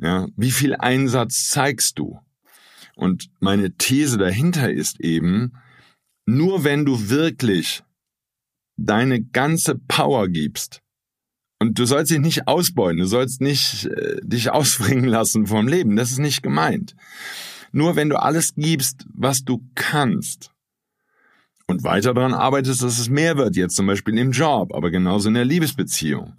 Ja, 0.00 0.28
wie 0.36 0.50
viel 0.50 0.74
Einsatz 0.76 1.48
zeigst 1.48 1.98
du? 1.98 2.18
Und 2.94 3.30
meine 3.40 3.76
These 3.76 4.18
dahinter 4.18 4.72
ist 4.72 5.00
eben, 5.00 5.52
nur 6.26 6.64
wenn 6.64 6.84
du 6.84 7.10
wirklich 7.10 7.82
deine 8.76 9.22
ganze 9.22 9.76
Power 9.76 10.28
gibst, 10.28 10.80
und 11.60 11.76
du 11.76 11.86
sollst 11.86 12.12
dich 12.12 12.20
nicht 12.20 12.46
ausbeuten, 12.46 12.98
du 12.98 13.06
sollst 13.06 13.40
nicht 13.40 13.86
äh, 13.86 14.20
dich 14.22 14.50
ausbringen 14.52 15.06
lassen 15.06 15.46
vom 15.46 15.66
Leben, 15.66 15.96
das 15.96 16.12
ist 16.12 16.18
nicht 16.18 16.42
gemeint. 16.42 16.94
Nur 17.72 17.96
wenn 17.96 18.08
du 18.08 18.20
alles 18.20 18.54
gibst, 18.54 19.06
was 19.12 19.44
du 19.44 19.64
kannst, 19.74 20.52
und 21.68 21.84
weiter 21.84 22.14
daran 22.14 22.34
arbeitest, 22.34 22.82
dass 22.82 22.98
es 22.98 23.10
mehr 23.10 23.36
wird, 23.36 23.54
jetzt 23.54 23.76
zum 23.76 23.86
Beispiel 23.86 24.16
im 24.18 24.32
Job, 24.32 24.74
aber 24.74 24.90
genauso 24.90 25.28
in 25.28 25.34
der 25.34 25.44
Liebesbeziehung, 25.44 26.32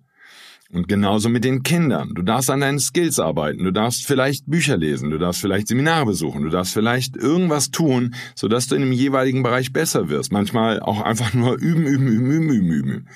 Und 0.72 0.88
genauso 0.88 1.30
mit 1.30 1.46
den 1.46 1.64
Kindern. 1.64 2.14
Du 2.14 2.22
darfst 2.22 2.52
an 2.52 2.62
deinen 2.62 2.78
Skills 2.78 3.18
arbeiten, 3.18 3.64
du 3.64 3.72
darfst 3.72 4.06
vielleicht 4.06 4.46
Bücher 4.46 4.78
lesen, 4.78 5.10
du 5.10 5.18
darfst 5.18 5.42
vielleicht 5.42 5.68
Seminare 5.68 6.06
besuchen, 6.06 6.44
du 6.44 6.50
darfst 6.50 6.74
vielleicht 6.74 7.18
irgendwas 7.18 7.72
tun, 7.72 8.14
sodass 8.36 8.68
du 8.68 8.76
in 8.76 8.82
dem 8.82 8.92
jeweiligen 8.92 9.42
Bereich 9.42 9.74
besser 9.74 10.10
wirst. 10.10 10.32
Manchmal 10.32 10.80
auch 10.80 11.02
einfach 11.02 11.34
nur 11.34 11.58
üben, 11.58 11.88
üben, 11.88 12.08
üben, 12.08 12.32
üben, 12.32 12.50
üben, 12.50 12.72
üben. 12.72 13.08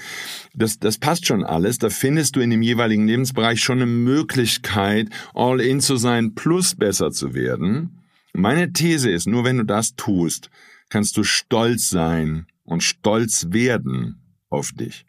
Das, 0.55 0.79
das 0.79 0.97
passt 0.97 1.27
schon 1.27 1.43
alles. 1.43 1.77
Da 1.77 1.91
findest 1.91 2.35
du 2.35 2.39
in 2.39 2.49
dem 2.49 2.63
jeweiligen 2.63 3.07
Lebensbereich 3.07 3.61
schon 3.61 3.83
eine 3.83 3.85
Möglichkeit, 3.85 5.09
all 5.35 5.61
in 5.61 5.79
zu 5.79 5.97
sein, 5.97 6.33
plus 6.33 6.73
besser 6.73 7.11
zu 7.11 7.35
werden. 7.35 8.03
Meine 8.33 8.73
These 8.73 9.11
ist, 9.11 9.27
nur 9.27 9.43
wenn 9.43 9.57
du 9.57 9.63
das 9.63 9.95
tust, 9.95 10.49
kannst 10.89 11.17
du 11.17 11.23
stolz 11.23 11.91
sein 11.91 12.47
und 12.63 12.81
stolz 12.81 13.47
werden 13.51 14.23
auf 14.49 14.71
dich. 14.71 15.05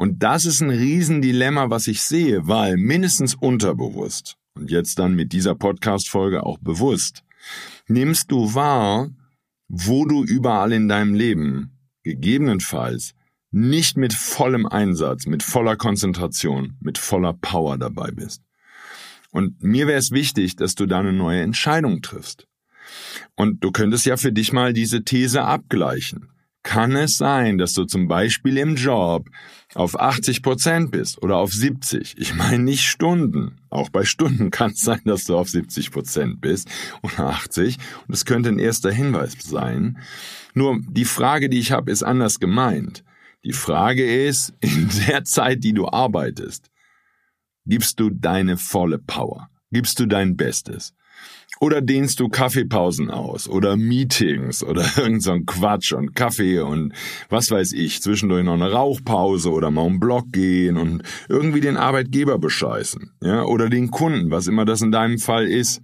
Und 0.00 0.22
das 0.22 0.46
ist 0.46 0.62
ein 0.62 0.70
Riesendilemma, 0.70 1.68
was 1.68 1.86
ich 1.86 2.00
sehe, 2.00 2.48
weil 2.48 2.78
mindestens 2.78 3.34
unterbewusst 3.34 4.38
und 4.54 4.70
jetzt 4.70 4.98
dann 4.98 5.14
mit 5.14 5.34
dieser 5.34 5.54
Podcast-Folge 5.54 6.42
auch 6.42 6.56
bewusst, 6.56 7.22
nimmst 7.86 8.30
du 8.30 8.54
wahr, 8.54 9.10
wo 9.68 10.06
du 10.06 10.24
überall 10.24 10.72
in 10.72 10.88
deinem 10.88 11.12
Leben 11.12 11.76
gegebenenfalls 12.02 13.12
nicht 13.50 13.98
mit 13.98 14.14
vollem 14.14 14.64
Einsatz, 14.64 15.26
mit 15.26 15.42
voller 15.42 15.76
Konzentration, 15.76 16.78
mit 16.80 16.96
voller 16.96 17.34
Power 17.34 17.76
dabei 17.76 18.10
bist. 18.10 18.40
Und 19.32 19.62
mir 19.62 19.86
wäre 19.86 19.98
es 19.98 20.12
wichtig, 20.12 20.56
dass 20.56 20.74
du 20.74 20.86
da 20.86 21.00
eine 21.00 21.12
neue 21.12 21.42
Entscheidung 21.42 22.00
triffst. 22.00 22.46
Und 23.36 23.62
du 23.62 23.70
könntest 23.70 24.06
ja 24.06 24.16
für 24.16 24.32
dich 24.32 24.54
mal 24.54 24.72
diese 24.72 25.04
These 25.04 25.42
abgleichen. 25.42 26.30
Kann 26.62 26.94
es 26.94 27.16
sein, 27.16 27.56
dass 27.56 27.72
du 27.72 27.84
zum 27.84 28.06
Beispiel 28.06 28.58
im 28.58 28.76
Job 28.76 29.30
auf 29.74 29.98
80 29.98 30.42
Prozent 30.42 30.90
bist 30.90 31.22
oder 31.22 31.38
auf 31.38 31.52
70? 31.52 32.16
Ich 32.18 32.34
meine 32.34 32.64
nicht 32.64 32.84
Stunden. 32.84 33.56
Auch 33.70 33.88
bei 33.88 34.04
Stunden 34.04 34.50
kann 34.50 34.72
es 34.72 34.82
sein, 34.82 35.00
dass 35.04 35.24
du 35.24 35.38
auf 35.38 35.48
70 35.48 35.90
Prozent 35.90 36.40
bist 36.40 36.68
oder 37.02 37.30
80. 37.30 37.78
Und 38.06 38.14
es 38.14 38.26
könnte 38.26 38.50
ein 38.50 38.58
erster 38.58 38.92
Hinweis 38.92 39.36
sein. 39.40 39.98
Nur 40.52 40.80
die 40.86 41.06
Frage, 41.06 41.48
die 41.48 41.58
ich 41.58 41.72
habe, 41.72 41.90
ist 41.90 42.02
anders 42.02 42.40
gemeint. 42.40 43.04
Die 43.42 43.54
Frage 43.54 44.26
ist, 44.26 44.52
in 44.60 44.90
der 45.06 45.24
Zeit, 45.24 45.64
die 45.64 45.72
du 45.72 45.88
arbeitest, 45.88 46.70
gibst 47.64 48.00
du 48.00 48.10
deine 48.10 48.58
volle 48.58 48.98
Power? 48.98 49.48
Gibst 49.70 49.98
du 49.98 50.06
dein 50.06 50.36
Bestes? 50.36 50.92
Oder 51.62 51.82
dehnst 51.82 52.20
du 52.20 52.30
Kaffeepausen 52.30 53.10
aus 53.10 53.46
oder 53.46 53.76
Meetings 53.76 54.64
oder 54.64 54.82
irgend 54.96 55.22
so 55.22 55.32
ein 55.32 55.44
Quatsch 55.44 55.92
und 55.92 56.14
Kaffee 56.14 56.60
und 56.60 56.94
was 57.28 57.50
weiß 57.50 57.72
ich, 57.72 58.00
zwischendurch 58.00 58.44
noch 58.44 58.54
eine 58.54 58.72
Rauchpause 58.72 59.50
oder 59.50 59.70
mal 59.70 59.82
um 59.82 60.00
Block 60.00 60.32
gehen 60.32 60.78
und 60.78 61.02
irgendwie 61.28 61.60
den 61.60 61.76
Arbeitgeber 61.76 62.38
bescheißen, 62.38 63.12
ja, 63.22 63.44
oder 63.44 63.68
den 63.68 63.90
Kunden, 63.90 64.30
was 64.30 64.46
immer 64.46 64.64
das 64.64 64.80
in 64.80 64.90
deinem 64.90 65.18
Fall 65.18 65.46
ist. 65.46 65.82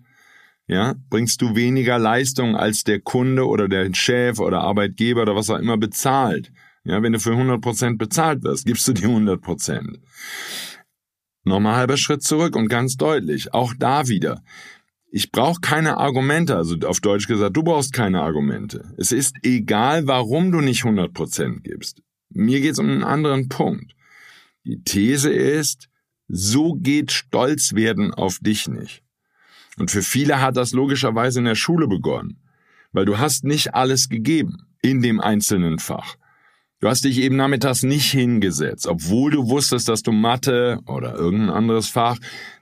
Ja, 0.68 0.94
bringst 1.10 1.42
du 1.42 1.54
weniger 1.54 1.98
Leistung 1.98 2.56
als 2.56 2.82
der 2.82 3.00
Kunde 3.00 3.46
oder 3.46 3.68
der 3.68 3.92
Chef 3.94 4.40
oder 4.40 4.62
Arbeitgeber 4.62 5.22
oder 5.22 5.36
was 5.36 5.50
auch 5.50 5.58
immer 5.58 5.76
bezahlt. 5.76 6.50
Ja, 6.84 7.02
wenn 7.02 7.12
du 7.12 7.20
für 7.20 7.32
100% 7.32 7.98
bezahlt 7.98 8.42
wirst, 8.42 8.64
gibst 8.64 8.88
du 8.88 8.92
dir 8.92 9.08
100%. 9.08 9.98
Nochmal 11.44 11.76
halber 11.76 11.96
Schritt 11.96 12.24
zurück 12.24 12.56
und 12.56 12.68
ganz 12.68 12.96
deutlich, 12.96 13.54
auch 13.54 13.74
da 13.78 14.08
wieder. 14.08 14.42
Ich 15.10 15.30
brauche 15.30 15.60
keine 15.60 15.98
Argumente, 15.98 16.56
also 16.56 16.76
auf 16.86 17.00
Deutsch 17.00 17.26
gesagt, 17.28 17.56
du 17.56 17.62
brauchst 17.62 17.92
keine 17.92 18.22
Argumente. 18.22 18.92
Es 18.98 19.12
ist 19.12 19.36
egal, 19.42 20.06
warum 20.06 20.52
du 20.52 20.60
nicht 20.60 20.82
100% 20.82 21.60
gibst. 21.60 22.02
Mir 22.30 22.60
geht 22.60 22.72
es 22.72 22.78
um 22.78 22.90
einen 22.90 23.04
anderen 23.04 23.48
Punkt. 23.48 23.92
Die 24.64 24.82
These 24.82 25.30
ist, 25.30 25.88
so 26.28 26.74
geht 26.74 27.12
Stolz 27.12 27.74
werden 27.74 28.12
auf 28.12 28.38
dich 28.40 28.68
nicht. 28.68 29.02
Und 29.78 29.90
für 29.90 30.02
viele 30.02 30.40
hat 30.40 30.56
das 30.56 30.72
logischerweise 30.72 31.38
in 31.38 31.44
der 31.44 31.54
Schule 31.54 31.86
begonnen, 31.86 32.40
weil 32.92 33.04
du 33.04 33.18
hast 33.18 33.44
nicht 33.44 33.74
alles 33.74 34.08
gegeben 34.08 34.66
in 34.82 35.02
dem 35.02 35.20
einzelnen 35.20 35.78
Fach. 35.78 36.16
Du 36.80 36.88
hast 36.88 37.04
dich 37.04 37.18
eben 37.18 37.36
nachmittags 37.36 37.82
nicht 37.82 38.10
hingesetzt, 38.10 38.86
obwohl 38.86 39.30
du 39.30 39.48
wusstest, 39.48 39.88
dass 39.88 40.02
du 40.02 40.12
Mathe 40.12 40.80
oder 40.86 41.14
irgendein 41.14 41.50
anderes 41.50 41.88
Fach 41.88 42.18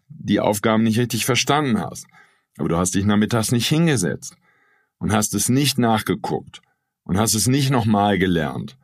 die 0.08 0.40
Aufgaben 0.40 0.84
nicht 0.84 0.98
richtig 0.98 1.24
verstanden 1.24 1.80
hast. 1.80 2.06
Aber 2.56 2.68
du 2.68 2.76
hast 2.76 2.94
dich 2.94 3.04
nachmittags 3.04 3.52
nicht 3.52 3.68
hingesetzt 3.68 4.36
und 4.98 5.12
hast 5.12 5.34
es 5.34 5.48
nicht 5.48 5.78
nachgeguckt 5.78 6.60
und 7.04 7.18
hast 7.18 7.34
es 7.34 7.46
nicht 7.46 7.70
nochmal 7.70 8.18
gelernt 8.18 8.76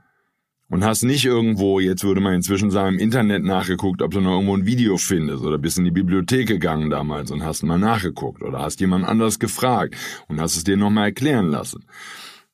und 0.69 0.85
hast 0.85 1.03
nicht 1.03 1.25
irgendwo, 1.25 1.81
jetzt 1.81 2.05
würde 2.05 2.21
man 2.21 2.35
inzwischen 2.35 2.71
sagen, 2.71 2.95
im 2.95 3.01
Internet 3.01 3.45
nachgeguckt, 3.45 4.03
ob 4.03 4.13
du 4.13 4.21
noch 4.21 4.33
irgendwo 4.33 4.57
ein 4.57 4.67
Video 4.67 4.97
findest 4.97 5.45
oder 5.45 5.59
bist 5.59 5.79
in 5.79 5.85
die 5.85 5.91
Bibliothek 5.91 6.49
gegangen 6.49 6.91
damals 6.91 7.31
und 7.31 7.45
hast 7.45 7.63
mal 7.63 7.79
nachgeguckt 7.79 8.43
oder 8.43 8.61
hast 8.61 8.81
jemand 8.81 9.05
anderes 9.05 9.39
gefragt 9.39 9.97
und 10.29 10.41
hast 10.41 10.57
es 10.57 10.65
dir 10.65 10.77
nochmal 10.77 11.07
erklären 11.07 11.49
lassen 11.49 11.85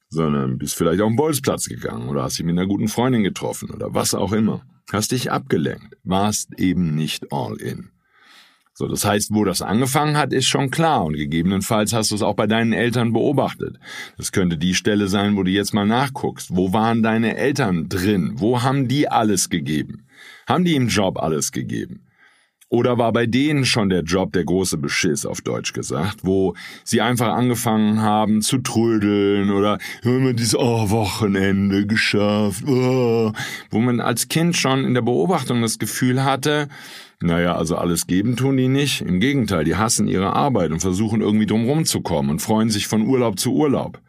sondern 0.08 0.58
bist 0.58 0.76
vielleicht 0.76 1.00
auf 1.00 1.08
den 1.08 1.16
Bolzplatz 1.16 1.68
gegangen 1.68 2.08
oder 2.08 2.22
hast 2.22 2.38
dich 2.38 2.46
mit 2.46 2.58
einer 2.58 2.66
guten 2.66 2.88
Freundin 2.88 3.22
getroffen 3.22 3.70
oder 3.70 3.94
was 3.94 4.14
auch 4.14 4.32
immer. 4.32 4.62
Hast 4.90 5.12
dich 5.12 5.32
abgelenkt, 5.32 5.96
warst 6.04 6.58
eben 6.58 6.94
nicht 6.94 7.32
all 7.32 7.56
in. 7.56 7.90
So, 8.78 8.88
das 8.88 9.06
heißt, 9.06 9.32
wo 9.32 9.46
das 9.46 9.62
angefangen 9.62 10.18
hat, 10.18 10.34
ist 10.34 10.44
schon 10.44 10.70
klar 10.70 11.06
und 11.06 11.14
gegebenenfalls 11.16 11.94
hast 11.94 12.10
du 12.10 12.14
es 12.14 12.20
auch 12.20 12.34
bei 12.34 12.46
deinen 12.46 12.74
Eltern 12.74 13.14
beobachtet. 13.14 13.78
Das 14.18 14.32
könnte 14.32 14.58
die 14.58 14.74
Stelle 14.74 15.08
sein, 15.08 15.34
wo 15.34 15.42
du 15.42 15.50
jetzt 15.50 15.72
mal 15.72 15.86
nachguckst. 15.86 16.54
Wo 16.54 16.74
waren 16.74 17.02
deine 17.02 17.38
Eltern 17.38 17.88
drin? 17.88 18.34
Wo 18.36 18.62
haben 18.62 18.86
die 18.86 19.08
alles 19.08 19.48
gegeben? 19.48 20.04
Haben 20.46 20.66
die 20.66 20.74
im 20.74 20.88
Job 20.88 21.18
alles 21.18 21.52
gegeben? 21.52 22.02
Oder 22.68 22.98
war 22.98 23.12
bei 23.12 23.24
denen 23.24 23.64
schon 23.64 23.88
der 23.88 24.02
Job 24.02 24.34
der 24.34 24.44
große 24.44 24.76
Beschiss, 24.76 25.24
auf 25.24 25.40
Deutsch 25.40 25.72
gesagt, 25.72 26.18
wo 26.24 26.54
sie 26.84 27.00
einfach 27.00 27.28
angefangen 27.28 28.02
haben 28.02 28.42
zu 28.42 28.58
trödeln 28.58 29.52
oder 29.52 29.78
haben 30.04 30.26
wir 30.26 30.34
dieses 30.34 30.56
oh, 30.56 30.90
Wochenende 30.90 31.86
geschafft, 31.86 32.64
oh, 32.66 33.32
wo 33.70 33.78
man 33.78 34.00
als 34.00 34.28
Kind 34.28 34.54
schon 34.54 34.84
in 34.84 34.92
der 34.92 35.02
Beobachtung 35.02 35.62
das 35.62 35.78
Gefühl 35.78 36.24
hatte, 36.24 36.68
naja, 37.20 37.56
also 37.56 37.76
alles 37.76 38.06
geben 38.06 38.36
tun 38.36 38.56
die 38.56 38.68
nicht. 38.68 39.00
Im 39.00 39.20
Gegenteil, 39.20 39.64
die 39.64 39.76
hassen 39.76 40.06
ihre 40.06 40.34
Arbeit 40.34 40.70
und 40.70 40.80
versuchen 40.80 41.20
irgendwie 41.20 41.46
drumherum 41.46 41.84
zu 41.84 42.00
kommen 42.02 42.30
und 42.30 42.42
freuen 42.42 42.70
sich 42.70 42.86
von 42.86 43.06
Urlaub 43.06 43.38
zu 43.38 43.54
Urlaub. 43.54 44.00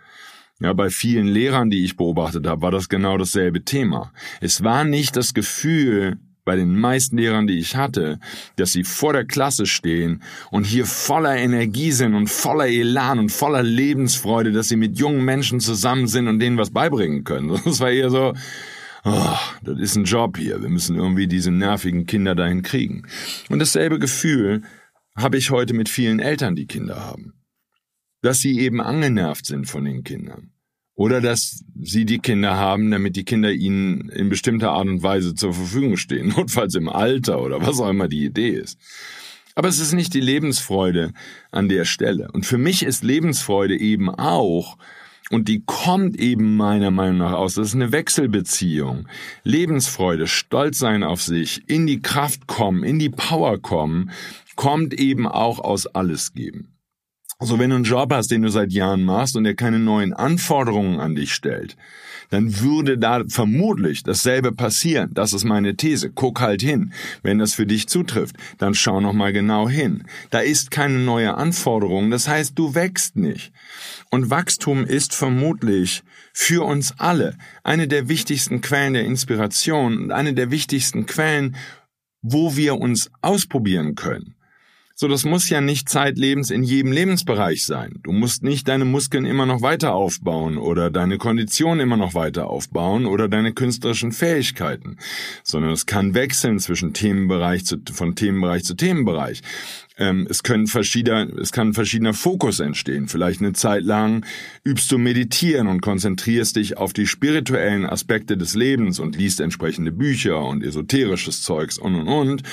Ja, 0.59 0.73
bei 0.73 0.89
vielen 0.89 1.27
Lehrern, 1.27 1.69
die 1.69 1.85
ich 1.85 1.97
beobachtet 1.97 2.47
habe, 2.47 2.63
war 2.63 2.71
das 2.71 2.89
genau 2.89 3.17
dasselbe 3.17 3.63
Thema. 3.63 4.11
Es 4.41 4.63
war 4.63 4.83
nicht 4.83 5.15
das 5.15 5.33
Gefühl, 5.33 6.17
bei 6.47 6.55
den 6.55 6.79
meisten 6.79 7.17
Lehrern, 7.17 7.45
die 7.45 7.59
ich 7.59 7.75
hatte, 7.75 8.19
dass 8.55 8.71
sie 8.71 8.85
vor 8.85 9.11
der 9.11 9.25
Klasse 9.25 9.65
stehen 9.65 10.23
und 10.49 10.63
hier 10.63 10.85
voller 10.85 11.35
Energie 11.35 11.91
sind 11.91 12.15
und 12.15 12.29
voller 12.29 12.67
Elan 12.67 13.19
und 13.19 13.33
voller 13.33 13.63
Lebensfreude, 13.63 14.53
dass 14.53 14.69
sie 14.69 14.77
mit 14.77 14.97
jungen 14.97 15.25
Menschen 15.25 15.59
zusammen 15.59 16.07
sind 16.07 16.29
und 16.29 16.39
denen 16.39 16.57
was 16.57 16.71
beibringen 16.71 17.23
können. 17.23 17.59
Das 17.65 17.81
war 17.81 17.91
eher 17.91 18.09
so, 18.09 18.33
oh, 19.03 19.37
das 19.63 19.79
ist 19.79 19.95
ein 19.95 20.05
Job 20.05 20.37
hier, 20.37 20.61
wir 20.61 20.69
müssen 20.69 20.95
irgendwie 20.95 21.27
diese 21.27 21.51
nervigen 21.51 22.05
Kinder 22.05 22.35
dahin 22.35 22.61
kriegen. 22.61 23.03
Und 23.49 23.59
dasselbe 23.59 23.99
Gefühl 23.99 24.63
habe 25.15 25.37
ich 25.37 25.49
heute 25.51 25.73
mit 25.73 25.89
vielen 25.89 26.19
Eltern, 26.19 26.55
die 26.55 26.67
Kinder 26.67 27.03
haben. 27.03 27.33
Dass 28.21 28.39
sie 28.39 28.59
eben 28.59 28.81
angenervt 28.81 29.45
sind 29.45 29.65
von 29.65 29.85
den 29.85 30.03
Kindern. 30.03 30.51
Oder 30.95 31.21
dass 31.21 31.63
sie 31.79 32.05
die 32.05 32.19
Kinder 32.19 32.55
haben, 32.55 32.89
damit 32.89 33.15
die 33.15 33.23
Kinder 33.23 33.51
ihnen 33.51 34.09
in 34.09 34.29
bestimmter 34.29 34.71
Art 34.71 34.87
und 34.87 35.03
Weise 35.03 35.35
zur 35.35 35.53
Verfügung 35.53 35.95
stehen, 35.95 36.29
notfalls 36.37 36.73
im 36.75 36.89
Alter 36.89 37.41
oder 37.41 37.65
was 37.65 37.79
auch 37.79 37.89
immer 37.89 38.07
die 38.07 38.25
Idee 38.25 38.49
ist. 38.49 38.79
Aber 39.53 39.69
es 39.69 39.79
ist 39.79 39.93
nicht 39.93 40.13
die 40.13 40.21
Lebensfreude 40.21 41.13
an 41.51 41.69
der 41.69 41.85
Stelle. 41.85 42.29
Und 42.31 42.45
für 42.45 42.59
mich 42.59 42.83
ist 42.83 43.03
Lebensfreude 43.03 43.79
eben 43.79 44.09
auch, 44.09 44.77
und 45.29 45.47
die 45.47 45.63
kommt 45.65 46.17
eben 46.19 46.55
meiner 46.55 46.91
Meinung 46.91 47.17
nach 47.17 47.33
aus, 47.33 47.55
das 47.55 47.69
ist 47.69 47.75
eine 47.75 47.91
Wechselbeziehung. 47.91 49.07
Lebensfreude, 49.43 50.27
Stolz 50.27 50.79
sein 50.79 51.03
auf 51.03 51.21
sich, 51.21 51.69
in 51.69 51.85
die 51.85 52.01
Kraft 52.01 52.47
kommen, 52.47 52.83
in 52.83 52.99
die 52.99 53.09
Power 53.09 53.57
kommen, 53.61 54.11
kommt 54.55 54.93
eben 54.93 55.27
auch 55.27 55.59
aus 55.59 55.85
alles 55.87 56.33
geben. 56.33 56.77
Also 57.39 57.59
wenn 57.59 57.69
du 57.69 57.75
einen 57.75 57.85
Job 57.85 58.11
hast, 58.11 58.31
den 58.31 58.41
du 58.41 58.49
seit 58.49 58.71
Jahren 58.71 59.05
machst 59.05 59.35
und 59.35 59.43
der 59.43 59.55
keine 59.55 59.79
neuen 59.79 60.13
Anforderungen 60.13 60.99
an 60.99 61.13
dich 61.13 61.33
stellt, 61.33 61.77
dann 62.29 62.59
würde 62.59 62.97
da 62.97 63.23
vermutlich 63.27 64.03
dasselbe 64.03 64.51
passieren. 64.51 65.11
Das 65.13 65.33
ist 65.33 65.43
meine 65.43 65.75
These. 65.75 66.11
Guck 66.11 66.41
halt 66.41 66.61
hin. 66.61 66.93
Wenn 67.23 67.39
das 67.39 67.53
für 67.53 67.65
dich 67.65 67.87
zutrifft, 67.87 68.35
dann 68.57 68.73
schau 68.73 69.01
noch 69.01 69.13
mal 69.13 69.33
genau 69.33 69.69
hin. 69.69 70.03
Da 70.29 70.39
ist 70.39 70.71
keine 70.71 70.99
neue 70.99 71.35
Anforderung. 71.35 72.11
Das 72.11 72.27
heißt, 72.27 72.57
du 72.57 72.75
wächst 72.75 73.15
nicht. 73.15 73.51
Und 74.11 74.29
Wachstum 74.29 74.85
ist 74.85 75.13
vermutlich 75.13 76.03
für 76.33 76.65
uns 76.65 76.93
alle 76.97 77.37
eine 77.63 77.87
der 77.87 78.09
wichtigsten 78.09 78.61
Quellen 78.61 78.93
der 78.93 79.05
Inspiration 79.05 79.97
und 79.97 80.11
eine 80.11 80.33
der 80.33 80.51
wichtigsten 80.51 81.05
Quellen, 81.05 81.55
wo 82.21 82.55
wir 82.55 82.77
uns 82.77 83.11
ausprobieren 83.21 83.95
können. 83.95 84.36
So, 84.99 85.07
das 85.07 85.25
muss 85.25 85.47
ja 85.47 85.61
nicht 85.61 85.89
zeitlebens 85.89 86.49
in 86.49 86.63
jedem 86.63 86.91
Lebensbereich 86.91 87.67
sein. 87.67 87.99
Du 88.01 88.11
musst 88.11 88.41
nicht 88.41 88.67
deine 88.67 88.83
Muskeln 88.83 89.25
immer 89.25 89.45
noch 89.45 89.61
weiter 89.61 89.93
aufbauen 89.93 90.57
oder 90.57 90.89
deine 90.89 91.19
Kondition 91.19 91.79
immer 91.79 91.97
noch 91.97 92.15
weiter 92.15 92.47
aufbauen 92.47 93.05
oder 93.05 93.27
deine 93.27 93.53
künstlerischen 93.53 94.11
Fähigkeiten, 94.11 94.97
sondern 95.43 95.69
es 95.69 95.85
kann 95.85 96.15
wechseln 96.15 96.57
zwischen 96.57 96.95
Themenbereich 96.95 97.63
zu, 97.63 97.77
von 97.93 98.15
Themenbereich 98.15 98.63
zu 98.63 98.73
Themenbereich. 98.73 99.43
Ähm, 99.97 100.27
es 100.29 100.43
können 100.43 100.67
verschiedener, 100.67 101.27
es 101.39 101.51
kann 101.51 101.73
verschiedener 101.73 102.13
Fokus 102.13 102.59
entstehen. 102.59 103.07
Vielleicht 103.07 103.41
eine 103.41 103.53
Zeit 103.53 103.83
lang 103.83 104.25
übst 104.63 104.91
du 104.91 104.97
meditieren 104.97 105.67
und 105.67 105.81
konzentrierst 105.81 106.55
dich 106.55 106.77
auf 106.77 106.93
die 106.93 107.07
spirituellen 107.07 107.85
Aspekte 107.85 108.37
des 108.37 108.53
Lebens 108.53 108.99
und 108.99 109.15
liest 109.15 109.39
entsprechende 109.39 109.91
Bücher 109.91 110.43
und 110.43 110.63
esoterisches 110.63 111.41
Zeugs 111.41 111.79
und 111.79 111.95
und 111.95 112.07
und. 112.07 112.43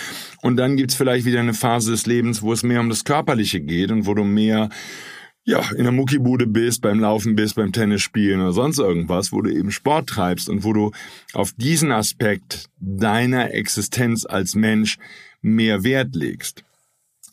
Und 0.40 0.56
dann 0.56 0.76
gibt's 0.76 0.94
vielleicht 0.94 1.26
wieder 1.26 1.40
eine 1.40 1.54
Phase 1.54 1.90
des 1.90 2.06
Lebens, 2.06 2.40
wo 2.40 2.52
es 2.52 2.62
mehr 2.62 2.80
um 2.80 2.88
das 2.88 3.04
Körperliche 3.04 3.60
geht 3.60 3.90
und 3.90 4.06
wo 4.06 4.14
du 4.14 4.24
mehr 4.24 4.70
ja, 5.46 5.62
in 5.76 5.82
der 5.82 5.92
Muckibude 5.92 6.46
bist, 6.46 6.80
beim 6.80 7.00
Laufen 7.00 7.36
bist, 7.36 7.56
beim 7.56 7.70
Tennis 7.70 8.00
spielen 8.00 8.40
oder 8.40 8.54
sonst 8.54 8.78
irgendwas, 8.78 9.30
wo 9.30 9.42
du 9.42 9.50
eben 9.50 9.70
Sport 9.70 10.08
treibst 10.08 10.48
und 10.48 10.64
wo 10.64 10.72
du 10.72 10.92
auf 11.34 11.52
diesen 11.52 11.92
Aspekt 11.92 12.70
deiner 12.80 13.52
Existenz 13.52 14.24
als 14.24 14.54
Mensch 14.54 14.96
mehr 15.42 15.84
Wert 15.84 16.14
legst 16.14 16.63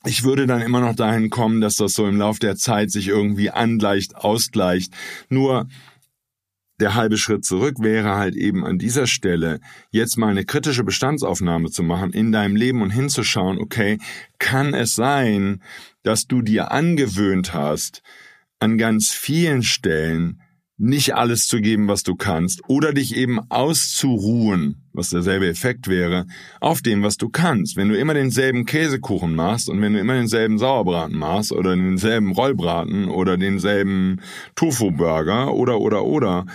ich 0.03 0.23
würde 0.23 0.47
dann 0.47 0.61
immer 0.61 0.81
noch 0.81 0.95
dahin 0.95 1.29
kommen, 1.29 1.61
dass 1.61 1.75
das 1.75 1.93
so 1.93 2.07
im 2.07 2.17
Lauf 2.17 2.39
der 2.39 2.55
Zeit 2.55 2.91
sich 2.91 3.07
irgendwie 3.07 3.51
angleicht, 3.51 4.15
ausgleicht. 4.15 4.93
Nur 5.29 5.67
der 6.79 6.95
halbe 6.95 7.17
Schritt 7.17 7.45
zurück 7.45 7.75
wäre 7.79 8.15
halt 8.15 8.35
eben 8.35 8.65
an 8.65 8.79
dieser 8.79 9.05
Stelle 9.05 9.59
jetzt 9.91 10.17
mal 10.17 10.29
eine 10.29 10.45
kritische 10.45 10.83
Bestandsaufnahme 10.83 11.69
zu 11.69 11.83
machen 11.83 12.11
in 12.11 12.31
deinem 12.31 12.55
Leben 12.55 12.81
und 12.81 12.89
hinzuschauen, 12.89 13.59
okay, 13.59 13.99
kann 14.39 14.73
es 14.73 14.95
sein, 14.95 15.61
dass 16.01 16.25
du 16.25 16.41
dir 16.41 16.71
angewöhnt 16.71 17.53
hast, 17.53 18.01
an 18.59 18.79
ganz 18.79 19.11
vielen 19.11 19.61
Stellen 19.61 20.40
nicht 20.81 21.13
alles 21.15 21.47
zu 21.47 21.61
geben, 21.61 21.87
was 21.87 22.01
du 22.01 22.15
kannst, 22.15 22.61
oder 22.67 22.91
dich 22.91 23.15
eben 23.15 23.39
auszuruhen, 23.49 24.81
was 24.93 25.11
derselbe 25.11 25.47
Effekt 25.47 25.87
wäre, 25.87 26.25
auf 26.59 26.81
dem, 26.81 27.03
was 27.03 27.17
du 27.17 27.29
kannst. 27.29 27.77
Wenn 27.77 27.89
du 27.89 27.97
immer 27.97 28.15
denselben 28.15 28.65
Käsekuchen 28.65 29.35
machst 29.35 29.69
und 29.69 29.79
wenn 29.81 29.93
du 29.93 29.99
immer 29.99 30.15
denselben 30.15 30.57
Sauerbraten 30.57 31.17
machst 31.17 31.51
oder 31.51 31.75
denselben 31.75 32.31
Rollbraten 32.31 33.09
oder 33.09 33.37
denselben 33.37 34.21
Tofu-Burger 34.55 35.53
oder 35.53 35.79
oder 35.79 36.03
oder, 36.03 36.45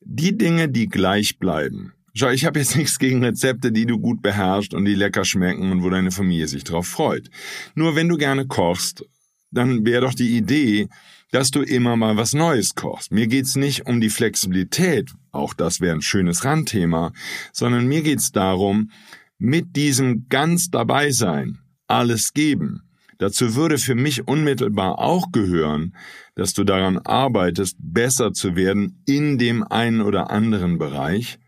die 0.00 0.36
Dinge, 0.36 0.70
die 0.70 0.88
gleich 0.88 1.38
bleiben. 1.38 1.92
Schau, 2.14 2.30
ich 2.30 2.46
habe 2.46 2.58
jetzt 2.58 2.74
nichts 2.78 2.98
gegen 2.98 3.22
Rezepte, 3.22 3.70
die 3.70 3.84
du 3.84 3.98
gut 3.98 4.22
beherrschst 4.22 4.72
und 4.72 4.86
die 4.86 4.94
lecker 4.94 5.26
schmecken 5.26 5.70
und 5.72 5.82
wo 5.82 5.90
deine 5.90 6.10
Familie 6.10 6.48
sich 6.48 6.64
drauf 6.64 6.86
freut. 6.86 7.28
Nur 7.74 7.94
wenn 7.96 8.08
du 8.08 8.16
gerne 8.16 8.46
kochst, 8.46 9.04
dann 9.50 9.84
wäre 9.84 10.02
doch 10.02 10.14
die 10.14 10.36
Idee, 10.36 10.88
dass 11.30 11.50
du 11.50 11.62
immer 11.62 11.96
mal 11.96 12.16
was 12.16 12.32
Neues 12.32 12.74
kochst. 12.74 13.12
Mir 13.12 13.26
geht's 13.26 13.56
nicht 13.56 13.86
um 13.86 14.00
die 14.00 14.10
Flexibilität, 14.10 15.10
auch 15.30 15.54
das 15.54 15.80
wäre 15.80 15.94
ein 15.94 16.02
schönes 16.02 16.44
Randthema, 16.44 17.12
sondern 17.52 17.86
mir 17.86 18.02
geht's 18.02 18.32
darum, 18.32 18.90
mit 19.38 19.76
diesem 19.76 20.28
ganz 20.28 20.70
dabei 20.70 21.10
sein, 21.10 21.58
alles 21.86 22.32
geben. 22.32 22.82
Dazu 23.18 23.56
würde 23.56 23.78
für 23.78 23.96
mich 23.96 24.28
unmittelbar 24.28 24.98
auch 25.00 25.32
gehören, 25.32 25.94
dass 26.34 26.54
du 26.54 26.62
daran 26.64 26.98
arbeitest, 26.98 27.76
besser 27.80 28.32
zu 28.32 28.54
werden 28.54 29.02
in 29.06 29.38
dem 29.38 29.64
einen 29.64 30.00
oder 30.00 30.30
anderen 30.30 30.78
Bereich, 30.78 31.38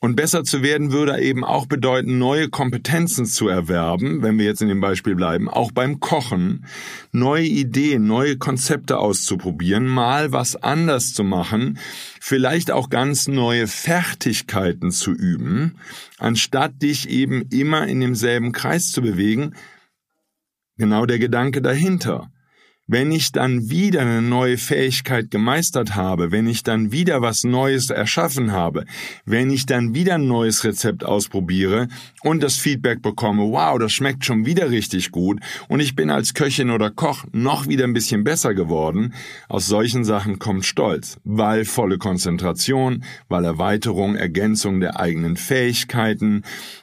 und 0.00 0.16
besser 0.16 0.44
zu 0.44 0.62
werden 0.62 0.92
würde 0.92 1.20
eben 1.20 1.44
auch 1.44 1.66
bedeuten, 1.66 2.18
neue 2.18 2.48
Kompetenzen 2.48 3.26
zu 3.26 3.48
erwerben, 3.48 4.22
wenn 4.22 4.38
wir 4.38 4.46
jetzt 4.46 4.62
in 4.62 4.68
dem 4.68 4.80
Beispiel 4.80 5.14
bleiben, 5.14 5.48
auch 5.48 5.72
beim 5.72 6.00
Kochen, 6.00 6.64
neue 7.12 7.44
Ideen, 7.44 8.06
neue 8.06 8.38
Konzepte 8.38 8.98
auszuprobieren, 8.98 9.86
mal 9.86 10.32
was 10.32 10.56
anders 10.56 11.12
zu 11.12 11.22
machen, 11.22 11.78
vielleicht 12.18 12.70
auch 12.70 12.88
ganz 12.88 13.28
neue 13.28 13.66
Fertigkeiten 13.66 14.90
zu 14.90 15.12
üben, 15.12 15.76
anstatt 16.18 16.80
dich 16.80 17.10
eben 17.10 17.42
immer 17.50 17.86
in 17.86 18.00
demselben 18.00 18.52
Kreis 18.52 18.90
zu 18.90 19.02
bewegen. 19.02 19.54
Genau 20.78 21.04
der 21.04 21.18
Gedanke 21.18 21.60
dahinter. 21.60 22.32
Wenn 22.92 23.12
ich 23.12 23.30
dann 23.30 23.70
wieder 23.70 24.00
eine 24.00 24.20
neue 24.20 24.58
Fähigkeit 24.58 25.30
gemeistert 25.30 25.94
habe, 25.94 26.32
wenn 26.32 26.48
ich 26.48 26.64
dann 26.64 26.90
wieder 26.90 27.22
was 27.22 27.44
Neues 27.44 27.88
erschaffen 27.88 28.50
habe, 28.50 28.84
wenn 29.24 29.48
ich 29.52 29.64
dann 29.64 29.94
wieder 29.94 30.16
ein 30.16 30.26
neues 30.26 30.64
Rezept 30.64 31.04
ausprobiere 31.04 31.86
und 32.24 32.42
das 32.42 32.56
Feedback 32.56 33.00
bekomme, 33.00 33.44
wow, 33.44 33.78
das 33.78 33.92
schmeckt 33.92 34.24
schon 34.24 34.44
wieder 34.44 34.72
richtig 34.72 35.12
gut 35.12 35.38
und 35.68 35.78
ich 35.78 35.94
bin 35.94 36.10
als 36.10 36.34
Köchin 36.34 36.72
oder 36.72 36.90
Koch 36.90 37.26
noch 37.30 37.68
wieder 37.68 37.84
ein 37.84 37.92
bisschen 37.92 38.24
besser 38.24 38.54
geworden, 38.54 39.14
aus 39.48 39.68
solchen 39.68 40.02
Sachen 40.02 40.40
kommt 40.40 40.66
Stolz, 40.66 41.18
weil 41.22 41.66
volle 41.66 41.96
Konzentration, 41.96 43.04
weil 43.28 43.44
Erweiterung, 43.44 44.16
Ergänzung 44.16 44.80
der 44.80 44.98
eigenen 44.98 45.36
Fähigkeiten, 45.36 46.42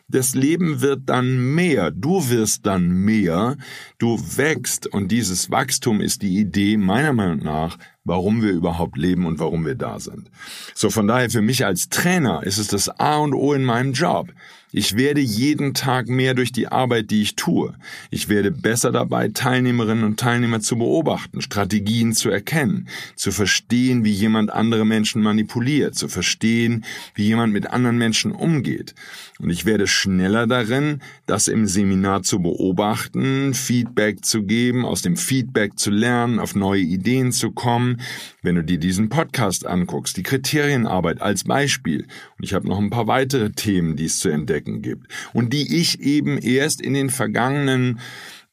das 0.10 0.36
Leben 0.36 0.80
wird 0.80 1.02
dann 1.10 1.54
mehr, 1.54 1.92
du 1.92 2.30
wirst 2.30 2.66
dann 2.66 2.88
mehr, 2.90 3.58
du 3.98 4.18
wächst 4.38 4.88
und 4.88 5.12
dieses 5.12 5.52
Wachstum 5.52 6.00
ist 6.00 6.22
die 6.22 6.38
Idee 6.38 6.78
meiner 6.78 7.12
Meinung 7.12 7.44
nach, 7.44 7.78
warum 8.06 8.42
wir 8.42 8.52
überhaupt 8.52 8.98
leben 8.98 9.26
und 9.26 9.40
warum 9.40 9.66
wir 9.66 9.76
da 9.76 10.00
sind. 10.00 10.32
So 10.74 10.90
von 10.90 11.08
daher 11.08 11.30
für 11.30 11.42
mich 11.42 11.66
als 11.66 11.90
Trainer 11.90 12.44
ist 12.44 12.58
es 12.58 12.68
das 12.68 12.88
A 12.88 13.18
und 13.18 13.34
O 13.34 13.54
in 13.54 13.66
meinem 13.66 13.92
Job. 13.92 14.32
Ich 14.78 14.96
werde 14.96 15.22
jeden 15.22 15.74
Tag 15.74 16.08
mehr 16.08 16.36
durch 16.36 16.52
die 16.52 16.68
Arbeit, 16.68 17.10
die 17.10 17.24
ich 17.24 17.36
tue. 17.36 17.74
Ich 18.12 18.30
werde 18.30 18.52
besser 18.52 18.92
dabei, 18.92 19.28
Teilnehmerinnen 19.30 20.04
und 20.04 20.20
Teilnehmer 20.20 20.60
zu 20.60 20.78
beobachten, 20.78 21.42
Strategien 21.42 22.14
zu 22.14 22.30
erkennen, 22.30 22.88
zu 23.16 23.32
verstehen, 23.32 24.04
wie 24.06 24.12
jemand 24.12 24.54
andere 24.54 24.86
Menschen 24.86 25.24
manipuliert, 25.24 25.96
zu 25.96 26.08
verstehen, 26.08 26.86
wie 27.16 27.24
jemand 27.24 27.54
mit 27.54 27.72
anderen 27.72 27.98
Menschen 27.98 28.32
umgeht. 28.32 28.94
Und 29.40 29.50
ich 29.50 29.66
werde 29.66 29.88
schneller 29.88 30.46
darin, 30.46 31.02
das 31.26 31.48
im 31.48 31.66
Seminar 31.66 32.22
zu 32.22 32.40
beobachten, 32.40 33.56
Feedback 33.56 34.24
zu 34.26 34.44
geben, 34.44 34.86
aus 34.86 35.02
dem 35.02 35.18
Feedback 35.18 35.80
zu 35.80 35.90
lernen, 35.90 36.38
auf 36.38 36.54
neue 36.54 36.82
Ideen 36.82 37.32
zu 37.32 37.50
kommen. 37.50 38.00
Wenn 38.48 38.56
du 38.56 38.64
dir 38.64 38.78
diesen 38.78 39.10
Podcast 39.10 39.66
anguckst, 39.66 40.16
die 40.16 40.24
Kriterienarbeit 40.24 41.22
als 41.22 41.44
Beispiel, 41.44 42.04
und 42.38 42.46
ich 42.46 42.54
habe 42.54 42.66
noch 42.66 42.80
ein 42.80 42.90
paar 42.90 43.06
weitere 43.06 43.50
Themen, 43.50 43.98
die 43.98 44.06
es 44.06 44.20
zu 44.20 44.30
entdecken 44.30 44.82
gibt, 44.82 45.12
und 45.34 45.52
die 45.52 45.82
ich 45.82 46.00
eben 46.00 46.38
erst 46.38 46.80
in 46.80 46.94
den 46.94 47.10
vergangenen 47.10 48.00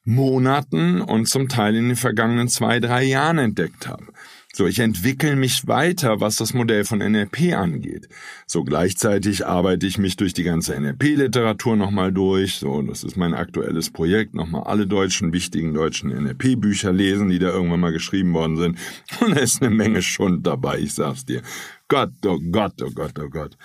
Monaten 0.05 1.01
und 1.01 1.29
zum 1.29 1.49
Teil 1.49 1.77
in 1.77 1.91
den 1.91 1.97
vergangenen 1.97 2.49
zwei, 2.49 2.81
drei 2.81 3.05
Jahren 3.05 3.39
entdeckt 3.39 3.87
habe. 3.87 4.07
So, 4.57 4.69
ich 4.69 4.79
entwickle 4.79 5.35
mich 5.35 5.67
weiter, 5.67 6.21
was 6.21 6.37
das 6.37 6.55
Modell 6.55 6.85
von 6.85 7.01
NLP 7.01 7.55
angeht. 7.57 8.09
So, 8.47 8.63
gleichzeitig 8.63 9.45
arbeite 9.45 9.85
ich 9.85 9.99
mich 9.99 10.17
durch 10.17 10.33
die 10.33 10.45
ganze 10.45 10.79
NLP-Literatur 10.79 11.75
nochmal 11.75 12.13
durch. 12.13 12.55
So, 12.55 12.81
das 12.83 13.03
ist 13.03 13.17
mein 13.17 13.35
aktuelles 13.35 13.91
Projekt. 13.91 14.33
Nochmal 14.33 14.63
alle 14.63 14.87
deutschen, 14.87 15.33
wichtigen 15.33 15.75
deutschen 15.75 16.11
NLP-Bücher 16.11 16.93
lesen, 16.93 17.31
die 17.31 17.41
da 17.41 17.49
irgendwann 17.49 17.81
mal 17.81 17.91
geschrieben 17.91 18.33
worden 18.33 18.57
sind. 18.57 18.79
Und 19.21 19.35
da 19.35 19.41
ist 19.41 19.61
eine 19.61 19.75
Menge 19.75 20.03
Schund 20.03 20.47
dabei, 20.47 20.79
ich 20.79 20.95
sag's 20.95 21.25
dir. 21.25 21.43
Gott, 21.89 22.13
oh 22.25 22.39
Gott, 22.53 22.81
oh 22.81 22.91
Gott, 22.95 23.19
oh 23.19 23.29
Gott. 23.29 23.59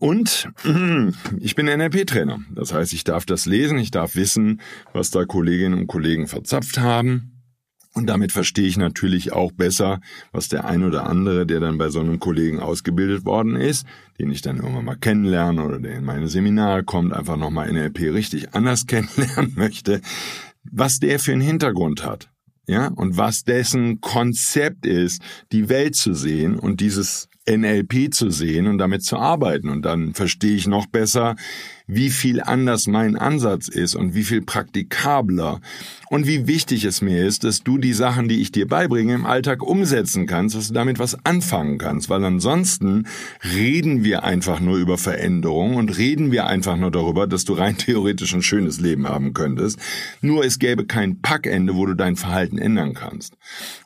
Und 0.00 0.50
ich 1.40 1.54
bin 1.54 1.64
NLP-Trainer. 1.64 2.40
Das 2.54 2.74
heißt, 2.74 2.92
ich 2.92 3.04
darf 3.04 3.24
das 3.24 3.46
lesen, 3.46 3.78
ich 3.78 3.90
darf 3.90 4.16
wissen, 4.16 4.60
was 4.92 5.10
da 5.10 5.24
Kolleginnen 5.24 5.78
und 5.78 5.86
Kollegen 5.86 6.26
verzapft 6.26 6.78
haben. 6.78 7.39
Und 7.92 8.06
damit 8.06 8.30
verstehe 8.30 8.66
ich 8.66 8.76
natürlich 8.76 9.32
auch 9.32 9.50
besser, 9.50 10.00
was 10.32 10.48
der 10.48 10.64
ein 10.64 10.84
oder 10.84 11.06
andere, 11.06 11.44
der 11.44 11.58
dann 11.58 11.76
bei 11.76 11.90
so 11.90 12.00
einem 12.00 12.20
Kollegen 12.20 12.60
ausgebildet 12.60 13.24
worden 13.24 13.56
ist, 13.56 13.84
den 14.18 14.30
ich 14.30 14.42
dann 14.42 14.58
irgendwann 14.58 14.84
mal 14.84 14.96
kennenlerne 14.96 15.64
oder 15.64 15.80
der 15.80 15.96
in 15.96 16.04
meine 16.04 16.28
Seminare 16.28 16.84
kommt, 16.84 17.12
einfach 17.12 17.36
nochmal 17.36 17.72
NLP 17.72 18.12
richtig 18.12 18.54
anders 18.54 18.86
kennenlernen 18.86 19.54
möchte, 19.56 20.00
was 20.62 21.00
der 21.00 21.18
für 21.18 21.32
einen 21.32 21.40
Hintergrund 21.40 22.04
hat. 22.04 22.30
Ja, 22.66 22.86
und 22.86 23.16
was 23.16 23.42
dessen 23.42 24.00
Konzept 24.00 24.86
ist, 24.86 25.20
die 25.50 25.68
Welt 25.68 25.96
zu 25.96 26.14
sehen 26.14 26.56
und 26.56 26.80
dieses 26.80 27.28
NLP 27.48 28.14
zu 28.14 28.30
sehen 28.30 28.68
und 28.68 28.78
damit 28.78 29.02
zu 29.02 29.16
arbeiten. 29.16 29.68
Und 29.68 29.82
dann 29.82 30.14
verstehe 30.14 30.54
ich 30.54 30.68
noch 30.68 30.86
besser, 30.86 31.34
wie 31.94 32.10
viel 32.10 32.40
anders 32.40 32.86
mein 32.86 33.16
Ansatz 33.16 33.68
ist 33.68 33.94
und 33.94 34.14
wie 34.14 34.22
viel 34.22 34.42
praktikabler 34.42 35.60
und 36.08 36.26
wie 36.26 36.46
wichtig 36.46 36.84
es 36.84 37.02
mir 37.02 37.26
ist, 37.26 37.44
dass 37.44 37.62
du 37.62 37.78
die 37.78 37.92
Sachen, 37.92 38.28
die 38.28 38.40
ich 38.40 38.52
dir 38.52 38.66
beibringe, 38.66 39.14
im 39.14 39.26
Alltag 39.26 39.62
umsetzen 39.62 40.26
kannst, 40.26 40.56
dass 40.56 40.68
du 40.68 40.74
damit 40.74 40.98
was 40.98 41.24
anfangen 41.24 41.78
kannst, 41.78 42.08
weil 42.08 42.24
ansonsten 42.24 43.06
reden 43.54 44.04
wir 44.04 44.24
einfach 44.24 44.60
nur 44.60 44.76
über 44.76 44.98
Veränderung 44.98 45.76
und 45.76 45.96
reden 45.96 46.32
wir 46.32 46.46
einfach 46.46 46.76
nur 46.76 46.90
darüber, 46.90 47.26
dass 47.26 47.44
du 47.44 47.54
rein 47.54 47.76
theoretisch 47.78 48.34
ein 48.34 48.42
schönes 48.42 48.80
Leben 48.80 49.08
haben 49.08 49.34
könntest, 49.34 49.78
nur 50.20 50.44
es 50.44 50.58
gäbe 50.58 50.86
kein 50.86 51.20
Packende, 51.20 51.74
wo 51.74 51.86
du 51.86 51.94
dein 51.94 52.16
Verhalten 52.16 52.58
ändern 52.58 52.94
kannst. 52.94 53.34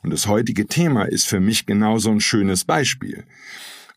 Und 0.03 0.11
das 0.11 0.27
heutige 0.27 0.67
Thema 0.67 1.03
ist 1.03 1.27
für 1.27 1.39
mich 1.39 1.65
genauso 1.65 2.11
ein 2.11 2.21
schönes 2.21 2.65
Beispiel 2.65 3.23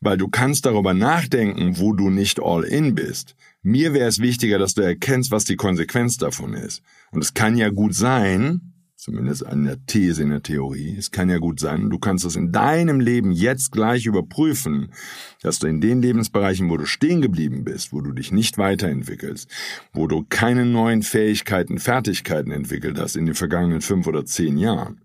weil 0.01 0.17
du 0.17 0.29
kannst 0.29 0.67
darüber 0.67 0.95
nachdenken, 0.95 1.79
wo 1.79 1.93
du 1.93 2.11
nicht 2.11 2.41
all 2.41 2.65
in 2.65 2.95
bist. 2.95 3.35
Mir 3.63 3.93
wäre 3.93 4.09
es 4.09 4.21
wichtiger, 4.21 4.59
dass 4.59 4.75
du 4.75 4.83
erkennst, 4.83 5.31
was 5.31 5.45
die 5.45 5.57
Konsequenz 5.57 6.17
davon 6.17 6.55
ist. 6.55 6.83
Und 7.11 7.23
es 7.23 7.35
kann 7.35 7.57
ja 7.57 7.71
gut 7.71 7.95
sein, 7.95 8.69
zumindest 8.99 9.47
an 9.47 9.65
der 9.65 9.85
These 9.87 10.23
in 10.23 10.31
der 10.31 10.43
Theorie, 10.43 10.97
es 10.99 11.13
kann 11.13 11.31
ja 11.31 11.39
gut 11.39 11.61
sein, 11.61 11.89
du 11.89 11.99
kannst 12.01 12.25
es 12.25 12.35
in 12.35 12.51
deinem 12.51 12.99
Leben 12.99 13.31
jetzt 13.31 13.71
gleich 13.71 14.07
überprüfen, 14.07 14.93
dass 15.41 15.61
du 15.61 15.69
in 15.69 15.81
den 15.81 16.03
Lebensbereichen, 16.03 16.69
wo 16.69 16.77
du 16.77 16.85
stehen 16.85 17.23
geblieben 17.23 17.65
bist, 17.65 17.93
wo 17.93 18.01
du 18.01 18.13
dich 18.13 18.33
nicht 18.33 18.59
weiterentwickelst, 18.59 19.49
wo 19.93 20.09
du 20.09 20.27
keine 20.29 20.67
neuen 20.67 21.03
Fähigkeiten, 21.03 21.79
Fertigkeiten 21.79 22.51
entwickelt 22.51 22.99
hast 22.99 23.15
in 23.15 23.27
den 23.27 23.37
vergangenen 23.37 23.83
fünf 23.83 24.09
oder 24.09 24.27
zehn 24.27 24.59
Jahren, 24.59 25.05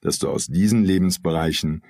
dass 0.00 0.18
du 0.18 0.28
aus 0.28 0.46
diesen 0.46 0.82
Lebensbereichen 0.82 1.82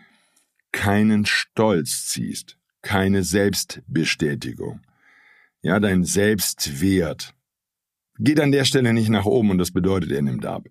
keinen 0.73 1.25
Stolz 1.25 2.09
ziehst, 2.09 2.59
keine 2.83 3.23
Selbstbestätigung, 3.23 4.81
ja, 5.65 5.81
dein 5.81 6.05
Selbstwert 6.05 7.35
geht 8.19 8.39
an 8.39 8.53
der 8.53 8.65
Stelle 8.65 8.93
nicht 8.93 9.09
nach 9.09 9.25
oben 9.25 9.51
und 9.51 9.59
das 9.59 9.73
bedeutet, 9.73 10.13
er 10.13 10.23
nimmt 10.23 10.45
ab. 10.45 10.69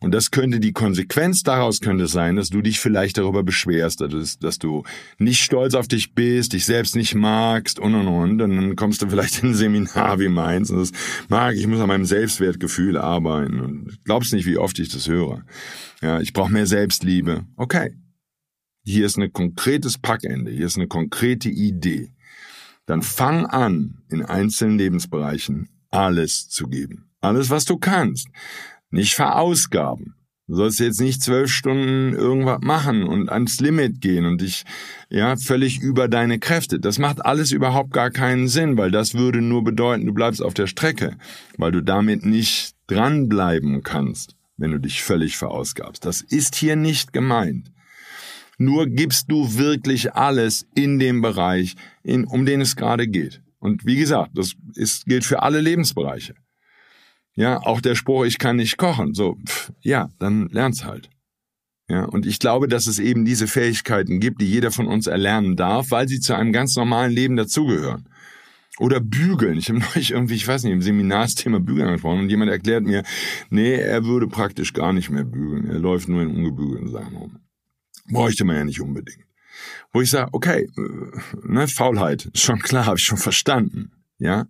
Und 0.00 0.12
das 0.12 0.30
könnte 0.30 0.60
die 0.60 0.72
Konsequenz 0.72 1.42
daraus 1.42 1.80
könnte 1.80 2.06
sein, 2.06 2.36
dass 2.36 2.50
du 2.50 2.60
dich 2.60 2.78
vielleicht 2.78 3.18
darüber 3.18 3.42
beschwerst, 3.42 4.00
dass, 4.00 4.38
dass 4.38 4.58
du 4.58 4.84
nicht 5.18 5.42
stolz 5.42 5.74
auf 5.74 5.88
dich 5.88 6.14
bist, 6.14 6.52
dich 6.52 6.64
selbst 6.64 6.94
nicht 6.94 7.14
magst 7.14 7.78
und 7.78 7.94
und 7.94 8.06
und. 8.06 8.42
Und 8.42 8.56
dann 8.56 8.76
kommst 8.76 9.02
du 9.02 9.08
vielleicht 9.08 9.42
in 9.42 9.50
ein 9.50 9.54
Seminar 9.54 10.18
wie 10.18 10.28
meins 10.28 10.70
und 10.70 10.78
das 10.78 10.92
mag, 11.28 11.54
ich 11.54 11.66
muss 11.66 11.80
an 11.80 11.88
meinem 11.88 12.04
Selbstwertgefühl 12.04 12.96
arbeiten 12.96 13.60
und 13.60 13.98
glaubst 14.04 14.32
nicht, 14.32 14.46
wie 14.46 14.58
oft 14.58 14.78
ich 14.78 14.88
das 14.88 15.08
höre. 15.08 15.44
Ja, 16.02 16.20
ich 16.20 16.32
brauche 16.32 16.52
mehr 16.52 16.66
Selbstliebe. 16.66 17.46
Okay. 17.56 17.94
Hier 18.84 19.06
ist 19.06 19.18
ein 19.18 19.32
konkretes 19.32 19.98
Packende, 19.98 20.50
hier 20.50 20.66
ist 20.66 20.76
eine 20.76 20.88
konkrete 20.88 21.48
Idee. 21.48 22.12
Dann 22.88 23.02
fang 23.02 23.44
an, 23.44 23.98
in 24.08 24.24
einzelnen 24.24 24.78
Lebensbereichen 24.78 25.68
alles 25.90 26.48
zu 26.48 26.68
geben. 26.68 27.10
Alles, 27.20 27.50
was 27.50 27.66
du 27.66 27.76
kannst. 27.76 28.28
Nicht 28.90 29.14
verausgaben. 29.14 30.14
Du 30.46 30.54
sollst 30.54 30.80
jetzt 30.80 30.98
nicht 30.98 31.22
zwölf 31.22 31.50
Stunden 31.50 32.14
irgendwas 32.14 32.60
machen 32.62 33.02
und 33.02 33.28
ans 33.28 33.60
Limit 33.60 34.00
gehen 34.00 34.24
und 34.24 34.40
dich, 34.40 34.64
ja, 35.10 35.36
völlig 35.36 35.80
über 35.80 36.08
deine 36.08 36.38
Kräfte. 36.38 36.80
Das 36.80 36.98
macht 36.98 37.22
alles 37.22 37.52
überhaupt 37.52 37.92
gar 37.92 38.10
keinen 38.10 38.48
Sinn, 38.48 38.78
weil 38.78 38.90
das 38.90 39.12
würde 39.12 39.42
nur 39.42 39.62
bedeuten, 39.62 40.06
du 40.06 40.14
bleibst 40.14 40.42
auf 40.42 40.54
der 40.54 40.66
Strecke, 40.66 41.18
weil 41.58 41.72
du 41.72 41.82
damit 41.82 42.24
nicht 42.24 42.74
dranbleiben 42.86 43.82
kannst, 43.82 44.34
wenn 44.56 44.70
du 44.70 44.78
dich 44.78 45.02
völlig 45.02 45.36
verausgabst. 45.36 46.06
Das 46.06 46.22
ist 46.22 46.54
hier 46.54 46.76
nicht 46.76 47.12
gemeint. 47.12 47.70
Nur 48.58 48.86
gibst 48.88 49.30
du 49.30 49.56
wirklich 49.56 50.14
alles 50.14 50.66
in 50.74 50.98
dem 50.98 51.22
Bereich, 51.22 51.76
in, 52.02 52.24
um 52.24 52.44
den 52.44 52.60
es 52.60 52.74
gerade 52.76 53.06
geht. 53.06 53.40
Und 53.60 53.86
wie 53.86 53.96
gesagt, 53.96 54.32
das 54.34 54.54
ist, 54.74 55.06
gilt 55.06 55.24
für 55.24 55.42
alle 55.42 55.60
Lebensbereiche. 55.60 56.34
Ja, 57.34 57.58
auch 57.58 57.80
der 57.80 57.94
Spruch, 57.94 58.24
ich 58.24 58.38
kann 58.38 58.56
nicht 58.56 58.78
kochen. 58.78 59.14
So, 59.14 59.38
pff, 59.46 59.72
ja, 59.80 60.08
dann 60.18 60.48
lern's 60.48 60.84
halt. 60.84 61.08
Ja, 61.88 62.04
und 62.04 62.26
ich 62.26 62.40
glaube, 62.40 62.68
dass 62.68 62.86
es 62.88 62.98
eben 62.98 63.24
diese 63.24 63.46
Fähigkeiten 63.46 64.20
gibt, 64.20 64.40
die 64.42 64.50
jeder 64.50 64.72
von 64.72 64.88
uns 64.88 65.06
erlernen 65.06 65.56
darf, 65.56 65.90
weil 65.90 66.08
sie 66.08 66.20
zu 66.20 66.34
einem 66.34 66.52
ganz 66.52 66.76
normalen 66.76 67.12
Leben 67.12 67.36
dazugehören. 67.36 68.08
Oder 68.78 69.00
bügeln. 69.00 69.56
Ich 69.56 69.68
habe 69.68 69.78
neulich 69.94 70.10
irgendwie, 70.10 70.34
ich 70.34 70.46
weiß 70.46 70.64
nicht, 70.64 70.72
im 70.72 70.82
Seminar 70.82 71.22
das 71.22 71.36
Thema 71.36 71.60
Bügeln 71.60 71.86
angesprochen 71.86 72.20
und 72.20 72.28
jemand 72.28 72.50
erklärt 72.50 72.84
mir, 72.84 73.04
nee, 73.50 73.74
er 73.74 74.04
würde 74.04 74.26
praktisch 74.26 74.72
gar 74.72 74.92
nicht 74.92 75.10
mehr 75.10 75.24
bügeln. 75.24 75.70
Er 75.70 75.78
läuft 75.78 76.08
nur 76.08 76.22
in 76.22 76.28
ungebügelten 76.28 76.88
Sachen 76.88 77.16
rum. 77.16 77.38
Bräuchte 78.10 78.44
man 78.44 78.56
ja 78.56 78.64
nicht 78.64 78.80
unbedingt. 78.80 79.24
Wo 79.92 80.00
ich 80.00 80.10
sage, 80.10 80.30
okay, 80.32 80.68
äh, 80.76 81.46
ne, 81.46 81.68
Faulheit, 81.68 82.30
schon 82.34 82.60
klar, 82.60 82.86
habe 82.86 82.98
ich 82.98 83.04
schon 83.04 83.18
verstanden. 83.18 83.92
Ja, 84.20 84.46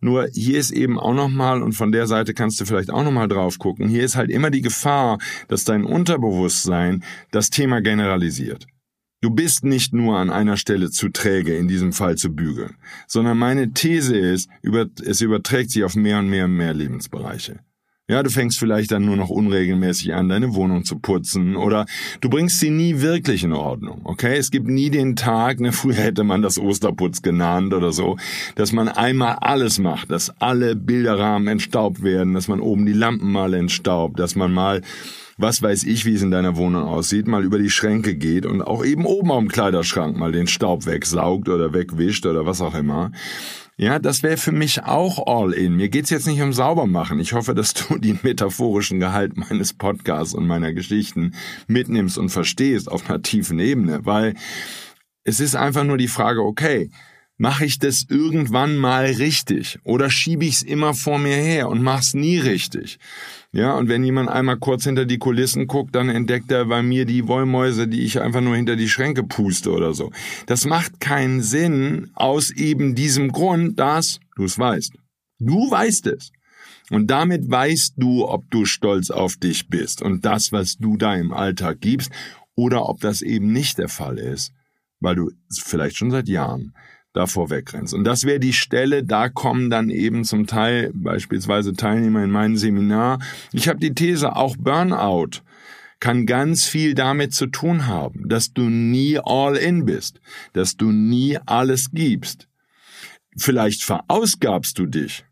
nur 0.00 0.26
hier 0.32 0.58
ist 0.58 0.72
eben 0.72 0.98
auch 0.98 1.14
nochmal, 1.14 1.62
und 1.62 1.74
von 1.74 1.92
der 1.92 2.08
Seite 2.08 2.34
kannst 2.34 2.60
du 2.60 2.64
vielleicht 2.64 2.90
auch 2.90 3.04
nochmal 3.04 3.28
drauf 3.28 3.60
gucken, 3.60 3.88
hier 3.88 4.02
ist 4.02 4.16
halt 4.16 4.28
immer 4.28 4.50
die 4.50 4.60
Gefahr, 4.60 5.18
dass 5.46 5.62
dein 5.62 5.84
Unterbewusstsein 5.84 7.04
das 7.30 7.50
Thema 7.50 7.80
generalisiert. 7.80 8.66
Du 9.20 9.30
bist 9.30 9.64
nicht 9.64 9.94
nur 9.94 10.18
an 10.18 10.30
einer 10.30 10.56
Stelle 10.56 10.90
zu 10.90 11.10
träge, 11.10 11.56
in 11.56 11.68
diesem 11.68 11.92
Fall 11.92 12.16
zu 12.16 12.34
bügeln, 12.34 12.76
sondern 13.06 13.38
meine 13.38 13.72
These 13.72 14.16
ist, 14.16 14.50
es 15.04 15.20
überträgt 15.20 15.70
sich 15.70 15.84
auf 15.84 15.94
mehr 15.94 16.18
und 16.18 16.28
mehr 16.28 16.46
und 16.46 16.56
mehr 16.56 16.74
Lebensbereiche. 16.74 17.60
Ja, 18.06 18.22
du 18.22 18.28
fängst 18.28 18.58
vielleicht 18.58 18.92
dann 18.92 19.06
nur 19.06 19.16
noch 19.16 19.30
unregelmäßig 19.30 20.12
an, 20.12 20.28
deine 20.28 20.54
Wohnung 20.54 20.84
zu 20.84 20.98
putzen 20.98 21.56
oder 21.56 21.86
du 22.20 22.28
bringst 22.28 22.60
sie 22.60 22.68
nie 22.68 23.00
wirklich 23.00 23.44
in 23.44 23.54
Ordnung, 23.54 24.02
okay? 24.04 24.36
Es 24.36 24.50
gibt 24.50 24.66
nie 24.66 24.90
den 24.90 25.16
Tag, 25.16 25.58
ne, 25.58 25.72
früher 25.72 25.94
hätte 25.94 26.22
man 26.22 26.42
das 26.42 26.58
Osterputz 26.58 27.22
genannt 27.22 27.72
oder 27.72 27.92
so, 27.92 28.18
dass 28.56 28.72
man 28.72 28.88
einmal 28.88 29.36
alles 29.40 29.78
macht, 29.78 30.10
dass 30.10 30.38
alle 30.38 30.76
Bilderrahmen 30.76 31.48
entstaubt 31.48 32.02
werden, 32.02 32.34
dass 32.34 32.46
man 32.46 32.60
oben 32.60 32.84
die 32.84 32.92
Lampen 32.92 33.32
mal 33.32 33.54
entstaubt, 33.54 34.18
dass 34.18 34.36
man 34.36 34.52
mal 34.52 34.82
was 35.38 35.62
weiß 35.62 35.84
ich, 35.84 36.04
wie 36.04 36.14
es 36.14 36.22
in 36.22 36.30
deiner 36.30 36.56
Wohnung 36.56 36.84
aussieht, 36.84 37.26
mal 37.26 37.42
über 37.42 37.58
die 37.58 37.70
Schränke 37.70 38.14
geht 38.14 38.46
und 38.46 38.62
auch 38.62 38.84
eben 38.84 39.04
oben 39.04 39.32
am 39.32 39.48
Kleiderschrank 39.48 40.16
mal 40.16 40.30
den 40.30 40.46
Staub 40.46 40.86
wegsaugt 40.86 41.48
oder 41.48 41.72
wegwischt 41.72 42.26
oder 42.26 42.46
was 42.46 42.60
auch 42.60 42.74
immer. 42.74 43.10
Ja, 43.76 43.98
das 43.98 44.22
wäre 44.22 44.36
für 44.36 44.52
mich 44.52 44.84
auch 44.84 45.26
all 45.26 45.52
in. 45.52 45.74
Mir 45.74 45.88
geht's 45.88 46.10
jetzt 46.10 46.28
nicht 46.28 46.40
um 46.40 46.52
Saubermachen. 46.52 47.18
Ich 47.18 47.32
hoffe, 47.32 47.54
dass 47.54 47.74
du 47.74 47.98
den 47.98 48.20
metaphorischen 48.22 49.00
Gehalt 49.00 49.36
meines 49.36 49.72
Podcasts 49.72 50.32
und 50.32 50.46
meiner 50.46 50.72
Geschichten 50.72 51.34
mitnimmst 51.66 52.16
und 52.16 52.28
verstehst 52.28 52.90
auf 52.90 53.08
einer 53.10 53.22
tiefen 53.22 53.58
Ebene, 53.58 54.06
weil 54.06 54.34
es 55.24 55.40
ist 55.40 55.56
einfach 55.56 55.82
nur 55.82 55.98
die 55.98 56.06
Frage, 56.06 56.42
okay, 56.42 56.90
mache 57.36 57.64
ich 57.64 57.78
das 57.78 58.06
irgendwann 58.08 58.76
mal 58.76 59.06
richtig 59.06 59.78
oder 59.84 60.10
schiebe 60.10 60.44
ich's 60.44 60.62
immer 60.62 60.94
vor 60.94 61.18
mir 61.18 61.36
her 61.36 61.68
und 61.68 61.82
mach's 61.82 62.14
nie 62.14 62.38
richtig? 62.38 62.98
Ja, 63.52 63.74
und 63.74 63.88
wenn 63.88 64.04
jemand 64.04 64.30
einmal 64.30 64.56
kurz 64.56 64.84
hinter 64.84 65.04
die 65.04 65.18
Kulissen 65.18 65.66
guckt, 65.66 65.94
dann 65.94 66.08
entdeckt 66.08 66.50
er 66.50 66.64
bei 66.66 66.82
mir 66.82 67.04
die 67.04 67.28
Wollmäuse, 67.28 67.86
die 67.86 68.02
ich 68.02 68.20
einfach 68.20 68.40
nur 68.40 68.56
hinter 68.56 68.76
die 68.76 68.88
Schränke 68.88 69.22
puste 69.22 69.70
oder 69.70 69.94
so. 69.94 70.10
Das 70.46 70.64
macht 70.64 71.00
keinen 71.00 71.40
Sinn 71.40 72.10
aus 72.14 72.50
eben 72.50 72.94
diesem 72.94 73.30
Grund, 73.30 73.78
dass 73.78 74.20
du 74.36 74.44
es 74.44 74.58
weißt. 74.58 74.92
Du 75.38 75.70
weißt 75.70 76.06
es. 76.08 76.32
Und 76.90 77.08
damit 77.10 77.50
weißt 77.50 77.94
du, 77.96 78.28
ob 78.28 78.50
du 78.50 78.64
stolz 78.66 79.10
auf 79.10 79.36
dich 79.36 79.68
bist 79.68 80.02
und 80.02 80.24
das, 80.24 80.52
was 80.52 80.76
du 80.76 80.96
da 80.96 81.14
im 81.14 81.32
Alltag 81.32 81.80
gibst, 81.80 82.10
oder 82.56 82.88
ob 82.88 83.00
das 83.00 83.22
eben 83.22 83.52
nicht 83.52 83.78
der 83.78 83.88
Fall 83.88 84.18
ist, 84.18 84.52
weil 85.00 85.16
du 85.16 85.30
vielleicht 85.50 85.96
schon 85.96 86.10
seit 86.10 86.28
Jahren 86.28 86.74
davor 87.14 87.48
wegrennst. 87.48 87.94
Und 87.94 88.04
das 88.04 88.24
wäre 88.24 88.40
die 88.40 88.52
Stelle, 88.52 89.02
da 89.02 89.30
kommen 89.30 89.70
dann 89.70 89.88
eben 89.88 90.24
zum 90.24 90.46
Teil 90.46 90.90
beispielsweise 90.92 91.72
Teilnehmer 91.72 92.22
in 92.22 92.30
meinem 92.30 92.56
Seminar. 92.56 93.20
Ich 93.52 93.68
habe 93.68 93.78
die 93.78 93.94
These, 93.94 94.36
auch 94.36 94.56
Burnout 94.58 95.40
kann 96.00 96.26
ganz 96.26 96.66
viel 96.66 96.94
damit 96.94 97.32
zu 97.32 97.46
tun 97.46 97.86
haben, 97.86 98.28
dass 98.28 98.52
du 98.52 98.62
nie 98.62 99.18
all 99.18 99.56
in 99.56 99.86
bist, 99.86 100.20
dass 100.52 100.76
du 100.76 100.90
nie 100.90 101.38
alles 101.46 101.92
gibst. 101.92 102.46
Vielleicht 103.36 103.82
verausgabst 103.82 104.78
du 104.78 104.86
dich, 104.86 105.24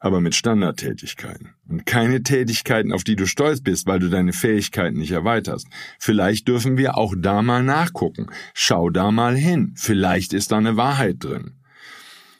aber 0.00 0.20
mit 0.22 0.34
Standardtätigkeiten 0.34 1.54
und 1.68 1.84
keine 1.86 2.22
Tätigkeiten, 2.22 2.92
auf 2.92 3.04
die 3.04 3.16
du 3.16 3.26
stolz 3.26 3.60
bist, 3.60 3.86
weil 3.86 4.00
du 4.00 4.08
deine 4.08 4.32
Fähigkeiten 4.32 4.98
nicht 4.98 5.12
erweiterst. 5.12 5.68
Vielleicht 5.98 6.48
dürfen 6.48 6.78
wir 6.78 6.96
auch 6.96 7.14
da 7.16 7.42
mal 7.42 7.62
nachgucken. 7.62 8.26
Schau 8.54 8.88
da 8.88 9.10
mal 9.10 9.36
hin. 9.36 9.74
Vielleicht 9.76 10.32
ist 10.32 10.52
da 10.52 10.56
eine 10.56 10.76
Wahrheit 10.76 11.16
drin. 11.20 11.52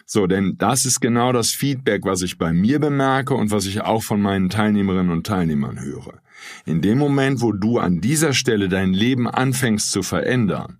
So, 0.06 0.26
denn 0.26 0.56
das 0.58 0.86
ist 0.86 0.98
genau 0.98 1.32
das 1.32 1.50
Feedback, 1.50 2.04
was 2.04 2.22
ich 2.22 2.36
bei 2.36 2.52
mir 2.52 2.80
bemerke 2.80 3.34
und 3.34 3.52
was 3.52 3.66
ich 3.66 3.82
auch 3.82 4.02
von 4.02 4.20
meinen 4.20 4.48
Teilnehmerinnen 4.48 5.12
und 5.12 5.24
Teilnehmern 5.24 5.80
höre. 5.80 6.20
In 6.64 6.80
dem 6.80 6.98
Moment, 6.98 7.42
wo 7.42 7.52
du 7.52 7.78
an 7.78 8.00
dieser 8.00 8.32
Stelle 8.32 8.68
dein 8.68 8.92
Leben 8.92 9.28
anfängst 9.28 9.92
zu 9.92 10.02
verändern, 10.02 10.79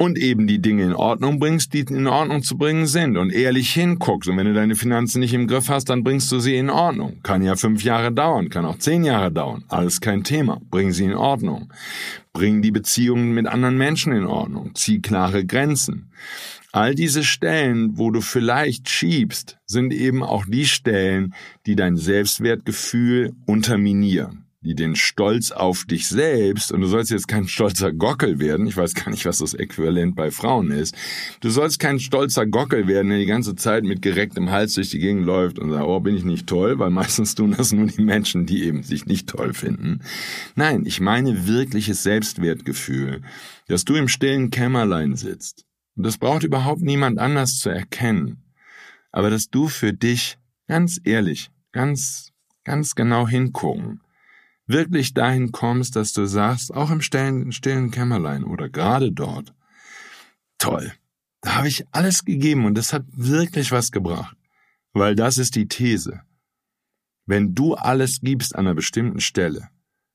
und 0.00 0.16
eben 0.16 0.46
die 0.46 0.62
Dinge 0.62 0.84
in 0.84 0.94
Ordnung 0.94 1.38
bringst, 1.38 1.74
die 1.74 1.80
in 1.80 2.06
Ordnung 2.06 2.42
zu 2.42 2.56
bringen 2.56 2.86
sind 2.86 3.18
und 3.18 3.30
ehrlich 3.30 3.70
hinguckst. 3.74 4.30
Und 4.30 4.38
wenn 4.38 4.46
du 4.46 4.54
deine 4.54 4.74
Finanzen 4.74 5.20
nicht 5.20 5.34
im 5.34 5.46
Griff 5.46 5.68
hast, 5.68 5.90
dann 5.90 6.02
bringst 6.02 6.32
du 6.32 6.40
sie 6.40 6.56
in 6.56 6.70
Ordnung. 6.70 7.20
Kann 7.22 7.42
ja 7.42 7.54
fünf 7.54 7.84
Jahre 7.84 8.10
dauern, 8.10 8.48
kann 8.48 8.64
auch 8.64 8.78
zehn 8.78 9.04
Jahre 9.04 9.30
dauern. 9.30 9.62
Alles 9.68 10.00
kein 10.00 10.24
Thema. 10.24 10.58
Bring 10.70 10.92
sie 10.92 11.04
in 11.04 11.12
Ordnung. 11.12 11.70
Bring 12.32 12.62
die 12.62 12.70
Beziehungen 12.70 13.34
mit 13.34 13.46
anderen 13.46 13.76
Menschen 13.76 14.14
in 14.14 14.24
Ordnung. 14.24 14.74
Zieh 14.74 15.02
klare 15.02 15.44
Grenzen. 15.44 16.10
All 16.72 16.94
diese 16.94 17.22
Stellen, 17.22 17.98
wo 17.98 18.10
du 18.10 18.22
vielleicht 18.22 18.88
schiebst, 18.88 19.58
sind 19.66 19.92
eben 19.92 20.22
auch 20.22 20.46
die 20.46 20.64
Stellen, 20.64 21.34
die 21.66 21.76
dein 21.76 21.98
Selbstwertgefühl 21.98 23.34
unterminieren 23.44 24.49
die 24.62 24.74
den 24.74 24.94
Stolz 24.94 25.50
auf 25.50 25.84
dich 25.84 26.06
selbst, 26.06 26.72
und 26.72 26.80
du 26.80 26.86
sollst 26.86 27.10
jetzt 27.10 27.28
kein 27.28 27.48
stolzer 27.48 27.92
Gockel 27.92 28.38
werden, 28.38 28.66
ich 28.66 28.76
weiß 28.76 28.94
gar 28.94 29.10
nicht, 29.10 29.24
was 29.24 29.38
das 29.38 29.54
Äquivalent 29.54 30.14
bei 30.14 30.30
Frauen 30.30 30.70
ist, 30.70 30.94
du 31.40 31.50
sollst 31.50 31.78
kein 31.78 31.98
stolzer 31.98 32.46
Gockel 32.46 32.86
werden, 32.86 33.08
der 33.08 33.18
die 33.18 33.26
ganze 33.26 33.54
Zeit 33.54 33.84
mit 33.84 34.02
gerecktem 34.02 34.50
Hals 34.50 34.74
durch 34.74 34.90
die 34.90 34.98
Gegend 34.98 35.24
läuft 35.24 35.58
und 35.58 35.70
sagt, 35.70 35.86
oh, 35.86 36.00
bin 36.00 36.16
ich 36.16 36.24
nicht 36.24 36.46
toll, 36.46 36.78
weil 36.78 36.90
meistens 36.90 37.34
tun 37.34 37.54
das 37.56 37.72
nur 37.72 37.86
die 37.86 38.02
Menschen, 38.02 38.46
die 38.46 38.64
eben 38.64 38.82
sich 38.82 39.06
nicht 39.06 39.28
toll 39.28 39.54
finden. 39.54 40.00
Nein, 40.54 40.84
ich 40.84 41.00
meine 41.00 41.46
wirkliches 41.46 42.02
Selbstwertgefühl, 42.02 43.22
dass 43.68 43.84
du 43.84 43.94
im 43.94 44.08
stillen 44.08 44.50
Kämmerlein 44.50 45.16
sitzt. 45.16 45.64
Und 45.96 46.04
das 46.04 46.18
braucht 46.18 46.44
überhaupt 46.44 46.82
niemand 46.82 47.18
anders 47.18 47.58
zu 47.58 47.70
erkennen 47.70 48.44
aber 49.12 49.30
dass 49.30 49.50
du 49.50 49.68
für 49.68 49.92
dich 49.92 50.38
ganz 50.66 51.00
ehrlich, 51.04 51.50
ganz, 51.72 52.32
ganz 52.64 52.94
genau 52.94 53.26
hingucken, 53.26 54.00
wirklich 54.70 55.14
dahin 55.14 55.52
kommst, 55.52 55.96
dass 55.96 56.12
du 56.12 56.26
sagst, 56.26 56.72
auch 56.72 56.90
im 56.90 57.00
stillen, 57.00 57.90
Kämmerlein 57.90 58.44
oder 58.44 58.68
gerade 58.68 59.12
dort, 59.12 59.54
toll, 60.58 60.92
da 61.40 61.56
habe 61.56 61.68
ich 61.68 61.84
alles 61.92 62.24
gegeben 62.24 62.64
und 62.66 62.76
das 62.76 62.92
hat 62.92 63.04
wirklich 63.12 63.72
was 63.72 63.90
gebracht. 63.90 64.36
Weil 64.92 65.14
das 65.14 65.38
ist 65.38 65.54
die 65.54 65.68
These. 65.68 66.20
Wenn 67.26 67.54
du 67.54 67.74
alles 67.74 68.20
gibst 68.20 68.56
an 68.56 68.66
einer 68.66 68.74
bestimmten 68.74 69.20
Stelle, 69.20 69.68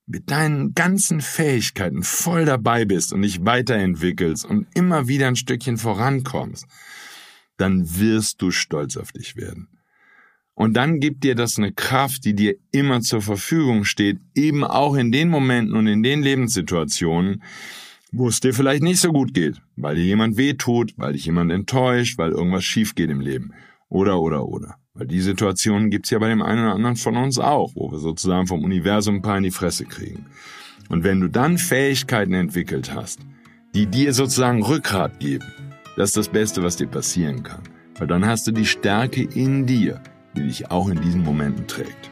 mit 0.06 0.30
deinen 0.30 0.74
ganzen 0.74 1.22
Fähigkeiten 1.22 2.04
voll 2.04 2.46
dabei 2.46 2.86
bist 2.86 3.14
und 3.14 3.24
dich 3.24 3.44
weiterentwickelst 3.44 4.46
und 4.46 4.68
immer 4.76 5.08
wieder 5.08 5.28
ein 5.28 5.36
Stückchen 5.36 5.78
vorankommst, 5.78 6.68
dann 7.58 7.98
wirst 7.98 8.42
du 8.42 8.52
stolz 8.52 8.98
auf 8.98 9.12
dich 9.12 9.36
werden. 9.36 9.75
Und 10.56 10.78
dann 10.78 11.02
gibt 11.02 11.24
dir 11.26 11.36
das 11.36 11.58
eine 11.58 11.74
Kraft, 11.74 12.24
die 12.24 12.34
dir 12.34 12.56
immer 12.72 13.02
zur 13.02 13.22
Verfügung 13.22 13.84
steht, 13.84 14.20
eben 14.34 14.64
auch 14.64 14.96
in 14.96 15.12
den 15.12 15.30
Momenten 15.30 15.76
und 15.76 15.86
in 15.86 16.02
den 16.02 16.24
Lebenssituationen, 16.24 17.44
wo 18.14 18.30
es 18.30 18.40
dir 18.40 18.54
vielleicht 18.54 18.82
nicht 18.82 19.02
so 19.02 19.12
gut 19.12 19.34
geht, 19.34 19.62
weil 19.76 19.96
dir 19.96 20.06
jemand 20.06 20.38
wehtut, 20.38 20.94
weil 20.96 21.14
dich 21.14 21.26
jemand 21.26 21.52
enttäuscht, 21.52 22.18
weil 22.18 22.32
irgendwas 22.32 22.64
schief 22.64 22.96
geht 22.96 23.10
im 23.10 23.20
Leben. 23.20 23.54
Oder, 23.90 24.22
oder, 24.22 24.48
oder. 24.48 24.78
Weil 24.94 25.08
die 25.08 25.20
Situationen 25.20 25.90
gibt's 25.92 26.10
ja 26.10 26.20
bei 26.20 26.30
dem 26.30 26.42
einen 26.42 26.64
oder 26.64 26.74
anderen 26.74 26.96
von 26.96 27.18
uns 27.18 27.38
auch, 27.38 27.76
wo 27.76 27.92
wir 27.92 28.00
sozusagen 28.00 28.48
vom 28.48 28.64
Universum 28.64 29.16
ein 29.16 29.22
paar 29.22 29.38
in 29.38 29.44
die 29.44 29.52
Fresse 29.52 29.84
kriegen. 29.84 30.26
Und 30.88 31.04
wenn 31.04 31.20
du 31.20 31.28
dann 31.28 31.58
Fähigkeiten 31.58 32.34
entwickelt 32.34 32.94
hast, 32.94 33.20
die 33.74 33.88
dir 33.88 34.14
sozusagen 34.14 34.64
Rückgrat 34.64 35.20
geben, 35.20 35.46
das 35.98 36.10
ist 36.10 36.18
das 36.18 36.30
Beste, 36.30 36.64
was 36.64 36.78
dir 36.78 36.88
passieren 36.88 37.44
kann. 37.44 37.62
Weil 37.98 38.08
dann 38.08 38.26
hast 38.26 38.48
du 38.48 38.52
die 38.52 38.66
Stärke 38.66 39.24
in 39.24 39.66
dir, 39.66 40.02
die 40.36 40.44
dich 40.44 40.72
auch 40.72 40.90
in 40.90 41.02
diesen 41.02 41.24
Momenten 41.24 41.68
trägt. 41.68 42.12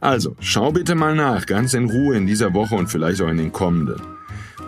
Also, 0.00 0.34
schau 0.40 0.72
bitte 0.72 0.94
mal 0.94 1.14
nach, 1.14 1.46
ganz 1.46 1.74
in 1.74 1.90
Ruhe 1.90 2.16
in 2.16 2.26
dieser 2.26 2.54
Woche 2.54 2.74
und 2.74 2.88
vielleicht 2.88 3.20
auch 3.22 3.28
in 3.28 3.38
den 3.38 3.52
kommenden. 3.52 4.00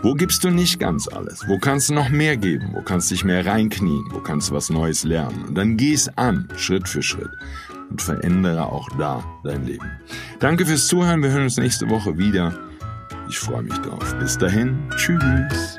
Wo 0.03 0.15
gibst 0.15 0.45
du 0.45 0.51
nicht 0.51 0.81
ganz 0.81 1.09
alles? 1.09 1.47
Wo 1.47 1.59
kannst 1.59 1.91
du 1.91 1.95
noch 1.95 2.09
mehr 2.09 2.37
geben? 2.39 2.71
Wo 2.73 2.81
kannst 2.81 3.11
du 3.11 3.15
dich 3.15 3.25
mehr 3.25 3.45
reinknien? 3.45 4.05
Wo 4.11 4.21
kannst 4.21 4.49
du 4.49 4.55
was 4.55 4.71
Neues 4.71 5.05
lernen? 5.05 5.45
Und 5.49 5.55
dann 5.57 5.77
geh 5.77 5.93
es 5.93 6.09
an, 6.17 6.49
Schritt 6.57 6.89
für 6.89 7.03
Schritt. 7.03 7.31
Und 7.91 8.01
verändere 8.01 8.67
auch 8.67 8.89
da 8.99 9.23
dein 9.45 9.67
Leben. 9.67 9.91
Danke 10.39 10.65
fürs 10.65 10.87
Zuhören. 10.87 11.23
Wir 11.23 11.31
hören 11.31 11.43
uns 11.43 11.59
nächste 11.59 11.91
Woche 11.91 12.17
wieder. 12.17 12.59
Ich 13.29 13.39
freue 13.39 13.63
mich 13.63 13.77
drauf. 13.79 14.17
Bis 14.19 14.39
dahin. 14.39 14.79
Tschüss. 14.97 15.79